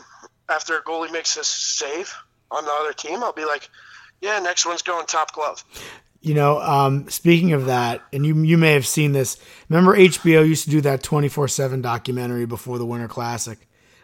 after 0.49 0.77
a 0.77 0.83
goalie 0.83 1.11
makes 1.11 1.37
a 1.37 1.43
save 1.43 2.13
on 2.51 2.65
the 2.65 2.71
other 2.71 2.93
team, 2.93 3.23
I'll 3.23 3.33
be 3.33 3.45
like, 3.45 3.69
"Yeah, 4.21 4.39
next 4.39 4.65
one's 4.65 4.81
going 4.81 5.05
top 5.05 5.33
glove." 5.33 5.63
You 6.21 6.33
know, 6.33 6.59
um, 6.59 7.07
speaking 7.09 7.53
of 7.53 7.65
that, 7.65 8.01
and 8.11 8.25
you 8.25 8.35
you 8.43 8.57
may 8.57 8.73
have 8.73 8.87
seen 8.87 9.11
this. 9.11 9.37
Remember, 9.69 9.95
HBO 9.95 10.47
used 10.47 10.63
to 10.65 10.69
do 10.69 10.81
that 10.81 11.03
twenty 11.03 11.27
four 11.29 11.47
seven 11.47 11.81
documentary 11.81 12.45
before 12.45 12.77
the 12.77 12.85
Winter 12.85 13.07
Classic. 13.07 13.57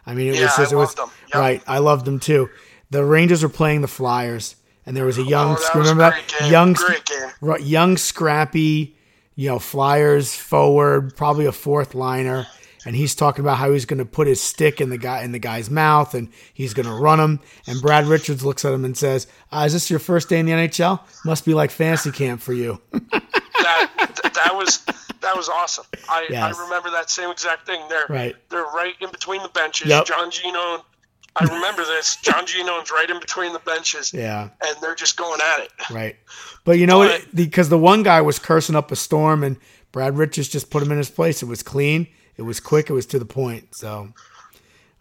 I 0.06 0.14
mean, 0.14 0.28
it 0.28 0.34
Yeah, 0.36 0.42
was 0.42 0.56
just 0.56 0.72
I 0.72 0.76
it 0.76 0.78
was 0.78 0.98
loved 0.98 0.98
them. 0.98 1.10
Yep. 1.28 1.34
right. 1.34 1.62
I 1.66 1.78
loved 1.78 2.04
them 2.04 2.20
too. 2.20 2.48
The 2.90 3.04
Rangers 3.04 3.42
were 3.42 3.48
playing 3.48 3.80
the 3.80 3.88
Flyers, 3.88 4.56
and 4.86 4.96
there 4.96 5.04
was 5.06 5.18
a 5.18 5.22
young. 5.22 5.56
Oh, 5.56 5.60
that 5.60 5.74
remember 5.74 6.10
that 6.10 6.34
game. 6.40 6.50
young, 6.52 6.72
Great 6.74 7.04
game. 7.04 7.30
right, 7.40 7.60
young, 7.62 7.96
scrappy 7.96 8.96
you 9.34 9.48
know, 9.48 9.58
flyers 9.58 10.34
forward, 10.34 11.16
probably 11.16 11.46
a 11.46 11.52
fourth 11.52 11.94
liner, 11.94 12.46
and 12.84 12.96
he's 12.96 13.14
talking 13.14 13.44
about 13.44 13.58
how 13.58 13.72
he's 13.72 13.84
going 13.84 13.98
to 13.98 14.04
put 14.04 14.26
his 14.26 14.40
stick 14.40 14.80
in 14.80 14.90
the 14.90 14.98
guy 14.98 15.22
in 15.22 15.32
the 15.32 15.38
guy's 15.38 15.70
mouth 15.70 16.14
and 16.14 16.28
he's 16.52 16.74
going 16.74 16.86
to 16.86 16.94
run 16.94 17.20
him. 17.20 17.40
And 17.66 17.80
Brad 17.80 18.06
Richards 18.06 18.44
looks 18.44 18.64
at 18.64 18.72
him 18.72 18.84
and 18.84 18.96
says, 18.96 19.26
uh, 19.52 19.64
"Is 19.66 19.72
this 19.72 19.90
your 19.90 19.98
first 19.98 20.28
day 20.28 20.38
in 20.38 20.46
the 20.46 20.52
NHL? 20.52 21.00
Must 21.24 21.44
be 21.44 21.54
like 21.54 21.70
fantasy 21.70 22.10
camp 22.10 22.40
for 22.40 22.52
you." 22.52 22.80
that 22.92 24.30
that 24.34 24.54
was 24.54 24.78
that 25.20 25.36
was 25.36 25.48
awesome. 25.48 25.84
I, 26.08 26.26
Yes. 26.30 26.56
I 26.56 26.62
remember 26.64 26.90
that 26.90 27.10
same 27.10 27.30
exact 27.30 27.66
thing. 27.66 27.80
They're 27.88 28.06
Right. 28.08 28.36
they're 28.50 28.64
right 28.64 28.94
in 29.00 29.10
between 29.10 29.42
the 29.42 29.48
benches. 29.48 29.88
Yep. 29.88 30.06
John 30.06 30.30
Gino, 30.30 30.84
I 31.36 31.44
remember 31.44 31.84
this. 31.84 32.16
John 32.16 32.46
Gino's 32.46 32.90
right 32.90 33.08
in 33.08 33.20
between 33.20 33.52
the 33.52 33.58
benches, 33.60 34.12
yeah. 34.12 34.48
and 34.64 34.76
they're 34.82 34.94
just 34.94 35.16
going 35.16 35.40
at 35.40 35.60
it. 35.64 35.70
Right. 35.90 36.16
But 36.64 36.78
you 36.78 36.86
know 36.86 36.98
what? 36.98 37.34
Because 37.34 37.68
the 37.68 37.78
one 37.78 38.02
guy 38.02 38.20
was 38.20 38.38
cursing 38.38 38.74
up 38.76 38.90
a 38.92 38.96
storm 38.96 39.42
and 39.42 39.56
Brad 39.92 40.16
Richards 40.16 40.48
just 40.48 40.70
put 40.70 40.82
him 40.82 40.90
in 40.92 40.98
his 40.98 41.10
place. 41.10 41.42
It 41.42 41.46
was 41.46 41.62
clean. 41.62 42.08
It 42.36 42.42
was 42.42 42.60
quick. 42.60 42.90
It 42.90 42.92
was 42.92 43.06
to 43.06 43.18
the 43.18 43.24
point. 43.24 43.74
So, 43.74 44.12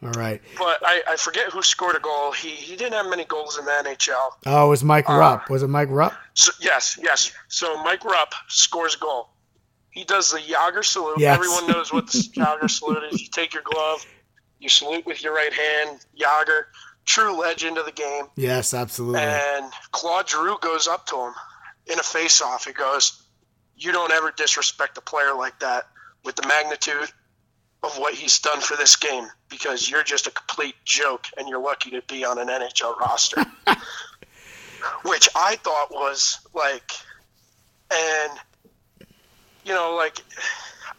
all 0.03 0.11
right. 0.11 0.41
But 0.57 0.79
I, 0.85 1.01
I 1.09 1.15
forget 1.15 1.51
who 1.51 1.61
scored 1.61 1.95
a 1.95 1.99
goal. 1.99 2.31
He 2.31 2.49
he 2.49 2.75
didn't 2.75 2.93
have 2.93 3.07
many 3.07 3.25
goals 3.25 3.57
in 3.57 3.65
the 3.65 3.71
NHL. 3.71 4.31
Oh, 4.45 4.67
it 4.67 4.69
was 4.69 4.83
Mike 4.83 5.09
uh, 5.09 5.13
Rupp. 5.13 5.49
Was 5.49 5.63
it 5.63 5.67
Mike 5.67 5.89
Rupp? 5.91 6.13
So, 6.33 6.51
yes, 6.59 6.99
yes. 7.01 7.31
So 7.47 7.81
Mike 7.83 8.03
Rupp 8.03 8.33
scores 8.47 8.95
a 8.95 8.99
goal. 8.99 9.29
He 9.91 10.03
does 10.03 10.31
the 10.31 10.39
Jagr 10.39 10.83
salute. 10.83 11.19
Yes. 11.19 11.35
Everyone 11.35 11.67
knows 11.67 11.91
what 11.93 12.07
the 12.07 12.17
Jagr 12.35 12.69
salute 12.69 13.03
is. 13.11 13.21
You 13.21 13.27
take 13.27 13.53
your 13.53 13.63
glove, 13.63 14.05
you 14.59 14.69
salute 14.69 15.05
with 15.05 15.23
your 15.23 15.33
right 15.33 15.53
hand. 15.53 16.05
Jagr, 16.19 16.63
true 17.05 17.37
legend 17.37 17.77
of 17.77 17.85
the 17.85 17.91
game. 17.91 18.25
Yes, 18.35 18.73
absolutely. 18.73 19.19
And 19.21 19.71
Claude 19.91 20.29
Giroux 20.29 20.57
goes 20.61 20.87
up 20.87 21.05
to 21.07 21.15
him 21.17 21.33
in 21.87 21.99
a 21.99 22.03
face-off. 22.03 22.65
He 22.65 22.73
goes, 22.73 23.23
"You 23.75 23.91
don't 23.91 24.11
ever 24.11 24.31
disrespect 24.35 24.97
a 24.97 25.01
player 25.01 25.33
like 25.33 25.59
that 25.59 25.89
with 26.23 26.35
the 26.35 26.47
magnitude 26.47 27.11
of 27.83 27.97
what 27.97 28.13
he's 28.13 28.39
done 28.39 28.61
for 28.61 28.77
this 28.77 28.95
game 28.95 29.27
because 29.49 29.89
you're 29.89 30.03
just 30.03 30.27
a 30.27 30.31
complete 30.31 30.75
joke 30.85 31.25
and 31.37 31.47
you're 31.49 31.61
lucky 31.61 31.91
to 31.91 32.01
be 32.03 32.25
on 32.25 32.37
an 32.37 32.47
NHL 32.47 32.97
roster." 32.99 33.45
Which 35.03 35.29
I 35.35 35.57
thought 35.57 35.91
was 35.91 36.39
like, 36.53 36.91
and 37.93 38.31
you 39.63 39.73
know, 39.73 39.95
like 39.95 40.17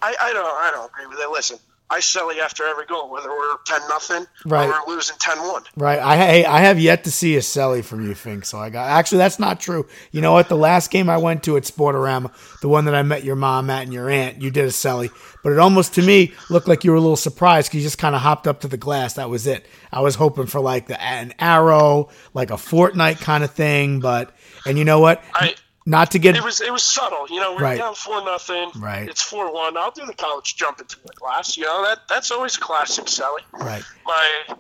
I, 0.00 0.14
I 0.20 0.32
don't 0.32 0.44
I 0.46 0.70
don't 0.72 0.88
agree 0.90 1.06
with 1.06 1.18
it. 1.18 1.30
Listen, 1.30 1.58
I 1.92 2.00
sell 2.00 2.34
you 2.34 2.40
after 2.40 2.64
every 2.64 2.86
goal, 2.86 3.10
whether 3.10 3.28
we're 3.28 3.56
ten 3.66 3.80
nothing 3.88 4.26
Right. 4.46 4.66
or 4.68 4.72
we're 4.86 4.94
losing 4.94 5.16
ten 5.20 5.38
one. 5.38 5.62
Right. 5.76 5.98
I 5.98 6.42
I 6.44 6.60
have 6.60 6.78
yet 6.80 7.04
to 7.04 7.12
see 7.12 7.36
a 7.36 7.40
celly 7.40 7.84
from 7.84 8.06
you, 8.08 8.14
Fink. 8.14 8.46
So 8.46 8.58
I 8.58 8.70
got 8.70 8.88
actually 8.88 9.18
that's 9.18 9.38
not 9.38 9.60
true. 9.60 9.86
You 10.10 10.22
know 10.22 10.32
what? 10.32 10.48
The 10.48 10.56
last 10.56 10.90
game 10.90 11.10
I 11.10 11.18
went 11.18 11.42
to 11.44 11.56
at 11.58 11.64
Sportorama, 11.64 12.32
the 12.62 12.68
one 12.68 12.86
that 12.86 12.94
I 12.94 13.02
met 13.02 13.24
your 13.24 13.36
mom 13.36 13.68
at 13.68 13.82
and 13.82 13.92
your 13.92 14.08
aunt, 14.08 14.40
you 14.40 14.50
did 14.50 14.64
a 14.64 14.68
celly. 14.68 15.10
But 15.44 15.52
it 15.52 15.58
almost 15.58 15.94
to 15.94 16.02
me 16.02 16.32
looked 16.48 16.66
like 16.68 16.82
you 16.84 16.92
were 16.92 16.96
a 16.96 17.00
little 17.00 17.16
surprised 17.16 17.68
because 17.68 17.82
you 17.82 17.86
just 17.86 17.98
kind 17.98 18.14
of 18.14 18.22
hopped 18.22 18.46
up 18.46 18.60
to 18.60 18.68
the 18.68 18.76
glass. 18.78 19.14
That 19.14 19.28
was 19.28 19.46
it. 19.46 19.66
I 19.92 20.00
was 20.00 20.14
hoping 20.14 20.46
for 20.46 20.60
like 20.60 20.86
the 20.86 21.00
an 21.02 21.34
arrow, 21.38 22.08
like 22.32 22.50
a 22.50 22.54
Fortnite 22.54 23.20
kind 23.20 23.44
of 23.44 23.50
thing. 23.50 24.00
But 24.00 24.34
and 24.64 24.78
you 24.78 24.84
know 24.84 25.00
what? 25.00 25.22
I 25.34 25.54
Not 25.84 26.12
to 26.12 26.18
get 26.18 26.36
it 26.36 26.44
was 26.44 26.60
it 26.60 26.72
was 26.72 26.82
subtle. 26.82 27.26
You 27.28 27.40
know, 27.40 27.54
we're 27.54 27.62
Right. 27.62 27.78
down 27.78 27.94
four 27.94 28.24
nothing. 28.24 28.70
Right. 28.76 29.08
It's 29.08 29.22
four 29.22 29.52
one. 29.52 29.76
I'll 29.76 29.90
do 29.90 30.06
the 30.06 30.14
college 30.14 30.54
jump 30.56 30.80
into 30.80 30.96
the 31.02 31.12
glass. 31.14 31.56
You 31.56 31.64
know 31.64 31.82
that 31.84 32.06
that's 32.08 32.30
always 32.30 32.56
a 32.56 32.60
classic, 32.60 33.06
celly. 33.06 33.40
right. 33.52 33.82
My, 34.06 34.56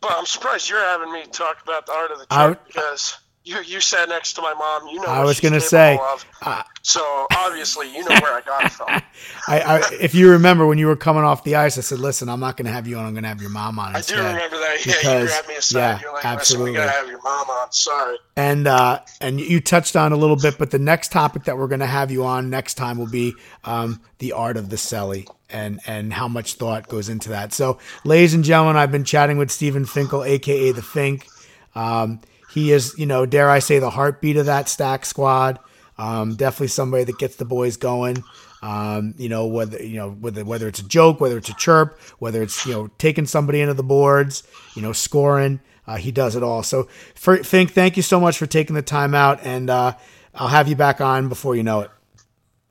but 0.00 0.10
I'm 0.12 0.26
surprised 0.26 0.68
you're 0.68 0.80
having 0.80 1.12
me 1.12 1.24
talk 1.26 1.62
about 1.62 1.86
the 1.86 1.92
art 1.92 2.10
of 2.10 2.18
the 2.18 2.26
I- 2.30 2.46
trick 2.48 2.66
because 2.66 3.16
you 3.44 3.60
you 3.62 3.80
sat 3.80 4.08
next 4.08 4.34
to 4.34 4.42
my 4.42 4.54
mom. 4.54 4.86
You 4.88 5.00
know. 5.00 5.06
I 5.08 5.24
was 5.24 5.40
gonna 5.40 5.60
say, 5.60 5.98
of. 6.12 6.24
uh, 6.42 6.62
so 6.82 7.26
obviously 7.36 7.92
you 7.92 8.00
know 8.04 8.14
where 8.20 8.34
I 8.34 8.40
got 8.44 8.64
it 8.64 8.72
from. 8.72 8.86
I, 9.48 9.60
I 9.60 9.82
if 10.00 10.14
you 10.14 10.30
remember 10.30 10.66
when 10.66 10.78
you 10.78 10.86
were 10.86 10.96
coming 10.96 11.24
off 11.24 11.42
the 11.44 11.56
ice, 11.56 11.76
I 11.78 11.80
said, 11.80 11.98
"Listen, 11.98 12.28
I'm 12.28 12.40
not 12.40 12.56
going 12.56 12.66
to 12.66 12.72
have 12.72 12.86
you 12.86 12.96
on. 12.98 13.06
I'm 13.06 13.12
going 13.14 13.22
to 13.24 13.28
have 13.28 13.40
your 13.40 13.50
mom 13.50 13.78
on 13.78 13.94
I 13.94 13.98
instead." 13.98 14.16
do 14.16 14.22
remember 14.22 14.56
that. 14.58 14.86
Yeah, 14.86 14.92
Because- 14.94 15.22
you 15.22 15.28
grabbed 15.28 15.48
me 15.48 15.56
aside. 15.56 15.78
yeah, 15.80 16.00
you're 16.02 16.12
like, 16.12 16.24
absolutely. 16.24 16.70
we 16.72 16.76
gotta 16.76 16.90
have 16.92 17.08
your 17.08 17.22
mom 17.22 17.50
on. 17.50 17.72
Sorry. 17.72 18.16
and 18.36 18.66
uh, 18.66 19.00
and 19.20 19.40
you 19.40 19.60
touched 19.60 19.96
on 19.96 20.12
a 20.12 20.16
little 20.16 20.36
bit, 20.36 20.56
but 20.58 20.70
the 20.70 20.78
next 20.78 21.10
topic 21.12 21.44
that 21.44 21.58
we're 21.58 21.68
going 21.68 21.80
to 21.80 21.86
have 21.86 22.10
you 22.10 22.24
on 22.24 22.48
next 22.50 22.74
time 22.74 22.98
will 22.98 23.10
be 23.10 23.34
um, 23.64 24.00
the 24.18 24.32
art 24.32 24.56
of 24.56 24.68
the 24.68 24.76
celly 24.76 25.26
and 25.50 25.80
and 25.86 26.12
how 26.12 26.28
much 26.28 26.54
thought 26.54 26.88
goes 26.88 27.08
into 27.08 27.30
that. 27.30 27.52
So, 27.52 27.78
ladies 28.04 28.34
and 28.34 28.44
gentlemen, 28.44 28.76
I've 28.76 28.92
been 28.92 29.04
chatting 29.04 29.36
with 29.36 29.50
Stephen 29.50 29.84
Finkel, 29.84 30.22
aka 30.24 30.70
the 30.72 30.82
Fink. 30.82 31.26
Um, 31.74 32.20
he 32.52 32.72
is, 32.72 32.94
you 32.98 33.06
know, 33.06 33.26
dare 33.26 33.48
I 33.48 33.60
say, 33.60 33.78
the 33.78 33.90
heartbeat 33.90 34.36
of 34.36 34.46
that 34.46 34.68
stack 34.68 35.06
squad. 35.06 35.58
Um, 35.98 36.34
definitely 36.34 36.68
somebody 36.68 37.04
that 37.04 37.18
gets 37.18 37.36
the 37.36 37.44
boys 37.44 37.76
going. 37.76 38.22
Um, 38.62 39.14
you 39.18 39.28
know, 39.28 39.46
whether 39.46 39.82
you 39.82 39.96
know 39.96 40.10
whether 40.10 40.44
whether 40.44 40.68
it's 40.68 40.80
a 40.80 40.86
joke, 40.86 41.20
whether 41.20 41.36
it's 41.36 41.48
a 41.48 41.54
chirp, 41.54 42.00
whether 42.18 42.42
it's 42.42 42.64
you 42.64 42.72
know 42.72 42.88
taking 42.98 43.26
somebody 43.26 43.60
into 43.60 43.74
the 43.74 43.82
boards, 43.82 44.42
you 44.74 44.82
know, 44.82 44.92
scoring. 44.92 45.60
Uh, 45.84 45.96
he 45.96 46.12
does 46.12 46.36
it 46.36 46.44
all. 46.44 46.62
So, 46.62 46.84
for, 47.16 47.42
Fink, 47.42 47.72
thank 47.72 47.96
you 47.96 48.04
so 48.04 48.20
much 48.20 48.38
for 48.38 48.46
taking 48.46 48.76
the 48.76 48.82
time 48.82 49.16
out, 49.16 49.40
and 49.42 49.68
uh, 49.68 49.94
I'll 50.32 50.46
have 50.46 50.68
you 50.68 50.76
back 50.76 51.00
on 51.00 51.28
before 51.28 51.56
you 51.56 51.64
know 51.64 51.80
it. 51.80 51.90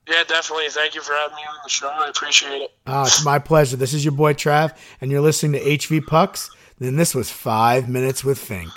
Yeah, 0.08 0.24
definitely. 0.24 0.68
Thank 0.70 0.94
you 0.94 1.02
for 1.02 1.12
having 1.12 1.36
me 1.36 1.42
on 1.42 1.56
the 1.62 1.68
show. 1.68 1.88
I 1.88 2.08
appreciate 2.08 2.62
it. 2.62 2.70
Uh, 2.86 3.04
it's 3.06 3.22
my 3.24 3.38
pleasure. 3.38 3.76
This 3.76 3.92
is 3.92 4.02
your 4.04 4.12
boy 4.12 4.32
Trav, 4.32 4.74
and 5.00 5.10
you're 5.10 5.20
listening 5.20 5.60
to 5.60 5.68
HV 5.68 6.06
Pucks. 6.06 6.50
Then 6.78 6.96
this 6.96 7.14
was 7.14 7.30
five 7.30 7.88
minutes 7.88 8.24
with 8.24 8.38
Fink. 8.38 8.70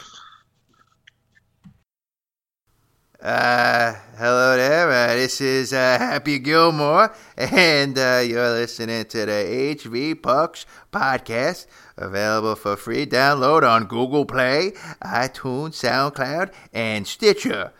Uh, 3.21 3.93
hello 4.17 4.58
there. 4.58 4.89
Uh, 4.91 5.15
this 5.15 5.39
is 5.39 5.71
uh, 5.71 5.97
Happy 5.97 6.38
Gilmore, 6.38 7.15
and 7.38 7.97
uh, 7.97 8.21
you're 8.25 8.49
listening 8.51 9.06
to 9.06 9.25
the 9.25 9.32
HV 9.32 10.21
Pucks 10.21 10.65
podcast, 10.91 11.65
available 11.95 12.56
for 12.56 12.75
free 12.75 13.06
download 13.06 13.63
on 13.63 13.86
Google 13.86 14.25
Play, 14.25 14.73
iTunes, 15.01 15.75
SoundCloud, 15.82 16.51
and 16.73 17.08
Stitcher. 17.08 17.71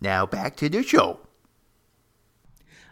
Now 0.00 0.26
back 0.26 0.56
to 0.56 0.68
the 0.68 0.82
show. 0.82 1.20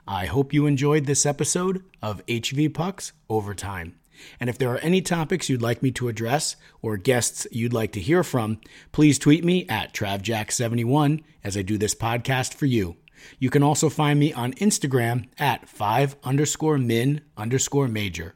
I 0.08 0.26
hope 0.26 0.54
you 0.54 0.66
enjoyed 0.66 1.04
this 1.04 1.26
episode 1.26 1.84
of 2.02 2.24
HV 2.26 2.72
Pucks 2.72 3.12
Overtime. 3.28 3.96
And 4.40 4.50
if 4.50 4.58
there 4.58 4.70
are 4.70 4.78
any 4.78 5.00
topics 5.00 5.48
you'd 5.48 5.62
like 5.62 5.82
me 5.82 5.90
to 5.92 6.08
address 6.08 6.56
or 6.82 6.96
guests 6.96 7.46
you'd 7.50 7.72
like 7.72 7.92
to 7.92 8.00
hear 8.00 8.22
from, 8.22 8.60
please 8.92 9.18
tweet 9.18 9.44
me 9.44 9.66
at 9.68 9.92
TravJack71 9.92 11.22
as 11.42 11.56
I 11.56 11.62
do 11.62 11.78
this 11.78 11.94
podcast 11.94 12.54
for 12.54 12.66
you. 12.66 12.96
You 13.38 13.50
can 13.50 13.62
also 13.62 13.88
find 13.88 14.18
me 14.18 14.32
on 14.32 14.52
Instagram 14.54 15.28
at 15.38 15.68
5 15.68 16.16
underscore 16.24 16.78
min 16.78 17.22
underscore 17.36 17.88
major. 17.88 18.34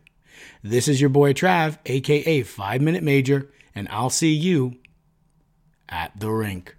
This 0.62 0.88
is 0.88 1.00
your 1.00 1.10
boy 1.10 1.32
Trav, 1.32 1.78
aka 1.86 2.42
5 2.42 2.80
Minute 2.80 3.02
Major, 3.02 3.50
and 3.74 3.88
I'll 3.90 4.10
see 4.10 4.32
you 4.32 4.76
at 5.88 6.18
the 6.18 6.30
rink. 6.30 6.77